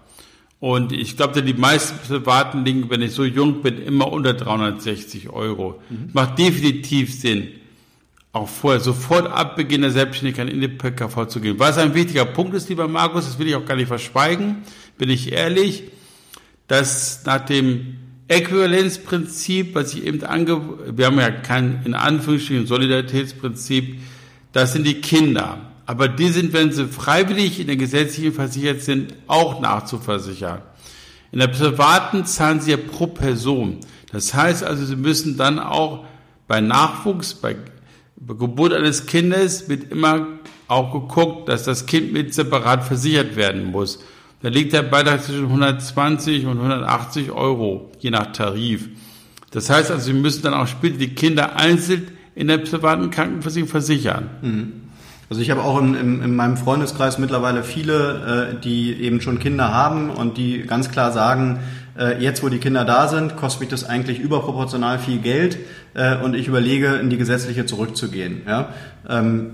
Und 0.60 0.92
ich 0.92 1.18
glaube, 1.18 1.42
die 1.42 1.56
meisten 1.56 1.98
Privaten 1.98 2.64
liegen, 2.64 2.92
wenn 2.92 3.02
ich 3.02 3.14
so 3.14 3.24
jung 3.24 3.64
bin, 3.64 3.82
immer 3.82 4.14
unter 4.14 4.36
360 4.36 5.32
Euro. 5.32 5.82
Mhm. 5.90 6.12
Macht 6.14 6.38
definitiv 6.38 7.20
Sinn, 7.20 7.48
auch 8.34 8.48
vorher 8.48 8.82
sofort 8.82 9.26
ab 9.26 9.56
Beginn 9.56 9.82
der 9.82 9.90
Selbstständigkeit 9.90 10.48
in 10.48 10.62
die 10.62 10.68
PKV 10.68 11.26
zu 11.26 11.40
gehen. 11.40 11.58
Was 11.58 11.80
ein 11.80 11.96
wichtiger 11.96 12.26
Punkt 12.26 12.54
ist, 12.54 12.70
lieber 12.70 12.88
Markus, 12.88 13.26
das 13.26 13.40
will 13.40 13.48
ich 13.48 13.56
auch 13.56 13.66
gar 13.66 13.78
nicht 13.78 13.88
verschweigen, 13.88 14.58
bin 15.00 15.10
ich 15.10 15.32
ehrlich, 15.32 15.86
dass 16.68 17.26
nach 17.26 17.44
dem 17.44 17.96
Äquivalenzprinzip, 18.28 19.74
was 19.74 19.96
ich 19.96 20.06
eben 20.06 20.24
ange, 20.24 20.62
wir 20.96 21.08
haben 21.08 21.18
ja 21.18 21.32
kein, 21.32 21.82
in 21.84 21.96
Anführungsstrichen, 21.96 22.68
Solidaritätsprinzip, 22.68 24.02
das 24.52 24.74
sind 24.74 24.86
die 24.86 25.02
Kinder 25.02 25.72
aber 25.86 26.08
die 26.08 26.30
sind, 26.30 26.54
wenn 26.54 26.72
sie 26.72 26.88
freiwillig 26.88 27.60
in 27.60 27.68
der 27.68 27.76
gesetzlichen 27.76 28.34
versichert 28.34 28.82
sind, 28.82 29.14
auch 29.28 29.60
nachzuversichern. 29.62 30.62
In 31.32 31.40
der 31.40 31.48
privaten 31.48 32.26
zahlen 32.26 32.62
sie 32.62 32.72
ja 32.72 32.78
pro 32.78 33.08
Person. 33.08 33.80
Das 34.12 34.34
heißt 34.34 34.64
also, 34.64 34.86
sie 34.86 34.96
müssen 34.96 35.38
dann 35.38 35.60
auch 35.60 36.06
bei 36.48 36.62
Nachwuchs, 36.62 37.34
bei 37.34 37.56
Geburt 38.28 38.74
eines 38.74 39.06
Kindes 39.06 39.70
wird 39.70 39.92
immer 39.92 40.28
auch 40.68 40.94
geguckt, 40.94 41.50
dass 41.50 41.64
das 41.64 41.86
Kind 41.86 42.14
mit 42.14 42.34
separat 42.34 42.84
versichert 42.84 43.36
werden 43.36 43.66
muss. 43.66 44.00
Da 44.42 44.50
liegt 44.50 44.74
der 44.74 44.84
Beitrag 44.84 45.24
zwischen 45.24 45.46
120 45.46 46.46
und 46.46 46.58
180 46.58 47.32
Euro, 47.32 47.92
je 48.00 48.12
nach 48.12 48.32
Tarif. 48.32 48.90
Das 49.52 49.70
heißt 49.70 49.92
also, 49.92 50.06
sie 50.06 50.14
müssen 50.14 50.44
dann 50.44 50.54
auch 50.54 50.68
später 50.68 50.98
die 50.98 51.14
Kinder 51.14 51.56
einzeln 51.56 52.12
in 52.36 52.48
der 52.48 52.58
privaten 52.60 53.10
Krankenversicherung 53.10 53.70
versichern. 53.70 54.30
Mhm. 54.42 54.85
Also 55.30 55.42
ich 55.42 55.50
habe 55.50 55.64
auch 55.64 55.80
in, 55.80 55.96
in, 55.96 56.22
in 56.22 56.36
meinem 56.36 56.58
Freundeskreis 56.58 57.18
mittlerweile 57.18 57.64
viele, 57.64 58.52
äh, 58.54 58.62
die 58.62 58.94
eben 59.02 59.22
schon 59.22 59.40
Kinder 59.40 59.74
haben 59.74 60.10
und 60.10 60.38
die 60.38 60.62
ganz 60.62 60.92
klar 60.92 61.12
sagen, 61.12 61.60
äh, 61.98 62.22
jetzt 62.22 62.44
wo 62.44 62.50
die 62.50 62.60
Kinder 62.60 62.86
da 62.86 63.08
sind, 63.08 63.36
kostet 63.36 63.62
mich 63.62 63.70
das 63.70 63.88
eigentlich 63.88 64.20
überproportional 64.20 65.00
viel 65.00 65.20
Geld 65.20 65.58
äh, 65.94 66.18
und 66.18 66.36
ich 66.36 66.48
überlege, 66.48 66.96
in 66.96 67.10
die 67.10 67.18
gesetzliche 67.18 67.66
zurückzugehen. 67.66 68.44
Ja? 68.48 68.70
Ähm, 69.10 69.52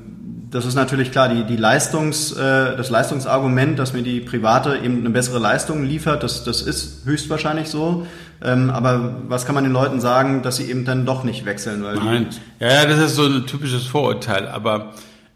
das 0.51 0.65
ist 0.65 0.75
natürlich 0.75 1.11
klar, 1.11 1.29
die, 1.29 1.45
die 1.45 1.55
Leistungs, 1.55 2.33
äh, 2.33 2.75
das 2.75 2.89
Leistungsargument, 2.89 3.79
dass 3.79 3.93
mir 3.93 4.03
die 4.03 4.19
private 4.19 4.77
eben 4.83 4.99
eine 4.99 5.09
bessere 5.09 5.39
Leistung 5.39 5.85
liefert, 5.85 6.23
das, 6.23 6.43
das 6.43 6.61
ist 6.61 7.05
höchstwahrscheinlich 7.05 7.69
so. 7.69 8.05
Ähm, 8.43 8.69
aber 8.71 9.21
was 9.27 9.45
kann 9.45 9.55
man 9.55 9.63
den 9.63 9.71
Leuten 9.71 10.01
sagen, 10.01 10.41
dass 10.41 10.57
sie 10.57 10.69
eben 10.69 10.83
dann 10.83 11.05
doch 11.05 11.23
nicht 11.23 11.45
wechseln? 11.45 11.83
Weil 11.83 11.95
Nein, 11.95 12.27
ja, 12.59 12.85
das 12.85 12.99
ist 12.99 13.15
so 13.15 13.25
ein 13.25 13.45
typisches 13.45 13.85
Vorurteil. 13.85 14.47
Aber 14.47 14.93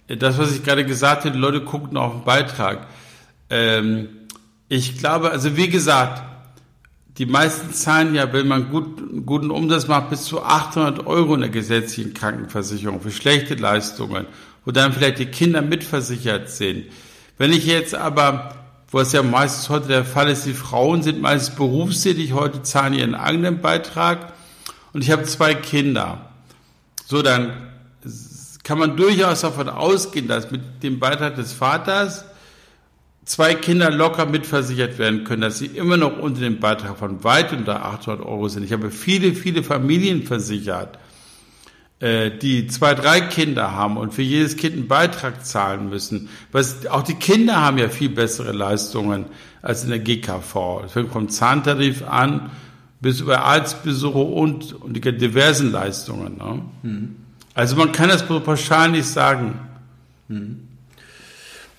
das, 0.08 0.38
was 0.38 0.56
ich 0.56 0.63
gerade 0.63 0.86
gesagt 0.86 1.26
habe, 1.26 1.38
Leute 1.38 1.62
gucken 1.62 1.98
auf 1.98 2.13
den 2.13 2.24
Beitrag. 2.24 2.88
Ähm, 3.50 4.10
ich 4.68 4.98
glaube, 4.98 5.32
also 5.32 5.58
wie 5.58 5.70
gesagt, 5.70 6.24
die 7.18 7.26
meisten 7.26 7.74
zahlen 7.74 8.13
ja, 8.13 8.32
wenn 8.34 8.48
man 8.48 8.70
gut, 8.70 9.26
guten 9.26 9.52
Umsatz 9.52 9.88
macht, 9.88 10.10
bis 10.10 10.24
zu 10.24 10.44
800 10.44 11.08
Euro 11.08 11.36
in 11.36 11.41
der 11.41 11.50
gesetzlichen 11.50 12.13
Krankenversicherung 12.13 13.02
für 13.02 13.12
schlechte 13.12 13.56
Leistungen 13.56 14.26
wo 14.65 14.72
dann 14.72 14.91
vielleicht 14.91 15.20
die 15.20 15.28
Kinder 15.28 15.62
mitversichert 15.62 16.50
sind. 16.50 16.86
Wenn 17.38 17.54
ich 17.54 17.65
jetzt 17.65 17.96
aber, 17.96 18.56
wo 18.89 19.00
es 19.00 19.13
ja 19.13 19.24
meistens 19.24 19.70
heute 19.70 19.88
der 19.88 20.06
Fall 20.06 20.30
ist, 20.30 20.46
die 20.46 20.54
Frauen 20.54 21.04
sind 21.04 21.22
meistens 21.22 21.56
berufstätig, 21.56 22.34
heute 22.34 22.63
zahlen 22.63 22.94
ihren 22.94 23.15
eigenen 23.15 23.62
Beitrag 23.62 24.34
und 24.94 25.04
ich 25.04 25.12
habe 25.12 25.24
zwei 25.24 25.54
Kinder. 25.54 26.30
So, 27.06 27.22
dann 27.22 27.54
kann 28.65 28.80
man 28.80 28.97
durchaus 28.97 29.41
davon 29.41 29.69
ausgehen, 29.69 30.28
dass 30.28 30.51
mit 30.51 30.84
dem 30.84 30.99
Beitrag 30.99 31.36
des 31.36 31.54
Vaters 31.54 32.25
zwei 33.23 33.54
Kinder 33.54 33.91
locker 33.91 34.25
mitversichert 34.25 34.97
werden 34.97 35.23
können, 35.23 35.43
dass 35.43 35.60
sie 35.60 35.67
immer 35.67 35.97
noch 35.97 36.17
unter 36.17 36.41
dem 36.41 36.60
Beitrag 36.60 36.97
von 36.97 37.23
weit 37.23 37.54
unter 37.54 37.86
800 37.86 38.25
Euro 38.25 38.47
sind. 38.49 38.63
Ich 38.63 38.73
habe 38.73 38.89
viele, 38.89 39.34
viele 39.34 39.63
Familien 39.63 40.23
versichert 40.23 40.97
äh, 41.99 42.32
die 42.32 42.67
zwei, 42.67 42.95
drei 42.95 43.21
Kinder 43.21 43.71
haben 43.71 43.97
und 43.97 44.13
für 44.13 44.23
jedes 44.23 44.58
Kind 44.58 44.75
einen 44.75 44.88
Beitrag 44.88 45.45
zahlen 45.45 45.89
müssen. 45.89 46.28
Auch 46.89 47.04
die 47.04 47.15
Kinder 47.15 47.62
haben 47.62 47.78
ja 47.78 47.88
viel 47.88 48.10
bessere 48.10 48.51
Leistungen 48.51 49.25
als 49.62 49.84
in 49.84 49.91
der 49.91 49.99
GKV. 49.99 50.84
Es 50.86 50.93
fängt 50.93 51.12
vom 51.12 51.30
Zahntarif 51.30 52.04
an 52.04 52.49
bis 52.99 53.21
über 53.21 53.43
Arztbesuche 53.43 54.17
und, 54.17 54.73
und 54.73 54.93
die 54.93 55.01
diversen 55.01 55.71
Leistungen. 55.71 56.38
Ne? 56.38 56.62
Mhm. 56.82 57.15
Also 57.56 57.76
man 57.78 57.91
kann 57.94 58.10
das 58.10 58.24
pauschal 58.28 58.91
nicht 58.91 59.08
sagen. 59.08 59.60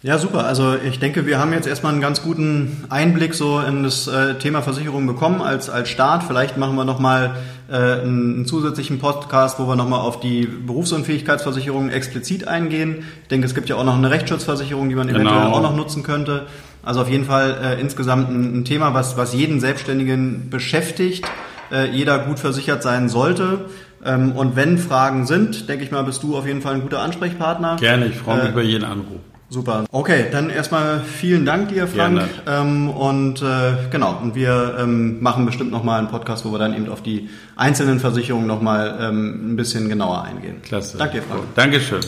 Ja, 0.03 0.19
super. 0.19 0.47
Also 0.47 0.75
ich 0.77 0.99
denke, 0.99 1.27
wir 1.27 1.39
haben 1.39 1.53
jetzt 1.53 1.67
erstmal 1.67 1.93
einen 1.93 2.01
ganz 2.01 2.23
guten 2.23 2.85
Einblick 2.89 3.35
so 3.35 3.61
in 3.61 3.83
das 3.83 4.07
äh, 4.07 4.35
Thema 4.37 4.62
Versicherung 4.62 5.07
bekommen 5.07 5.43
als, 5.43 5.69
als 5.69 5.91
Start. 5.91 6.23
Vielleicht 6.23 6.57
machen 6.57 6.77
wir 6.77 6.85
nochmal 6.85 7.37
äh, 7.69 7.75
einen, 7.75 8.37
einen 8.37 8.47
zusätzlichen 8.47 9.01
Podcast, 9.01 9.59
wo 9.59 9.67
wir 9.67 9.77
nochmal 9.77 10.01
auf 10.01 10.21
die 10.21 10.47
Berufsunfähigkeitsversicherung 10.47 11.91
explizit 11.91 12.47
eingehen. 12.49 13.05
Ich 13.23 13.29
denke, 13.29 13.47
es 13.47 13.55
gibt 13.55 13.69
ja 13.69 13.77
auch 13.77 13.85
noch 13.85 13.97
eine 13.97 14.11
Rechtsschutzversicherung, 14.11 14.89
die 14.89 14.95
man 14.95 15.09
genau. 15.09 15.21
eventuell 15.21 15.47
auch 15.49 15.62
noch 15.62 15.77
nutzen 15.77 16.03
könnte. 16.03 16.47
Also 16.83 17.03
auf 17.03 17.11
jeden 17.11 17.25
Fall 17.25 17.57
äh, 17.62 17.81
insgesamt 17.81 18.31
ein, 18.31 18.61
ein, 18.61 18.65
Thema, 18.65 18.95
was, 18.95 19.17
was 19.17 19.35
jeden 19.35 19.59
Selbstständigen 19.59 20.51
beschäftigt, 20.51 21.27
äh, 21.73 21.91
jeder 21.91 22.21
gut 22.21 22.39
versichert 22.39 22.83
sein 22.83 23.09
sollte. 23.09 23.67
Ähm, 24.07 24.33
und 24.33 24.57
wenn 24.57 24.79
Fragen 24.79 25.27
sind, 25.27 25.69
denke 25.69 25.85
ich 25.85 25.90
mal, 25.90 26.03
bist 26.03 26.23
du 26.23 26.37
auf 26.37 26.47
jeden 26.47 26.62
Fall 26.62 26.75
ein 26.75 26.83
guter 26.83 27.01
Ansprechpartner. 27.01 27.77
Gerne, 27.77 28.07
ich 28.07 28.16
freue 28.16 28.37
mich 28.37 28.47
äh, 28.47 28.53
über 28.53 28.62
jeden 28.62 28.85
Anruf. 28.85 29.21
Super. 29.49 29.85
Okay, 29.92 30.27
dann 30.33 30.51
erstmal 30.51 31.01
vielen 31.01 31.47
Dank 31.47 31.69
dir, 31.69 31.87
Frank. 31.87 32.23
Ähm, 32.49 32.90
und 32.90 33.42
äh, 33.42 33.75
genau, 33.90 34.19
und 34.21 34.35
wir 34.35 34.77
ähm, 34.81 35.23
machen 35.23 35.47
bestimmt 35.47 35.71
nochmal 35.71 36.01
einen 36.01 36.09
Podcast, 36.09 36.45
wo 36.45 36.51
wir 36.51 36.59
dann 36.59 36.75
eben 36.75 36.88
auf 36.88 37.03
die 37.03 37.29
einzelnen 37.55 38.01
Versicherungen 38.01 38.49
nochmal 38.49 38.99
ähm, 39.01 39.53
ein 39.53 39.57
bisschen 39.57 39.88
genauer 39.88 40.25
eingehen. 40.25 40.62
Klasse. 40.62 40.99
Danke 40.99 41.19
dir, 41.19 41.23
Frank. 41.23 41.42
Dankeschön. 41.55 42.01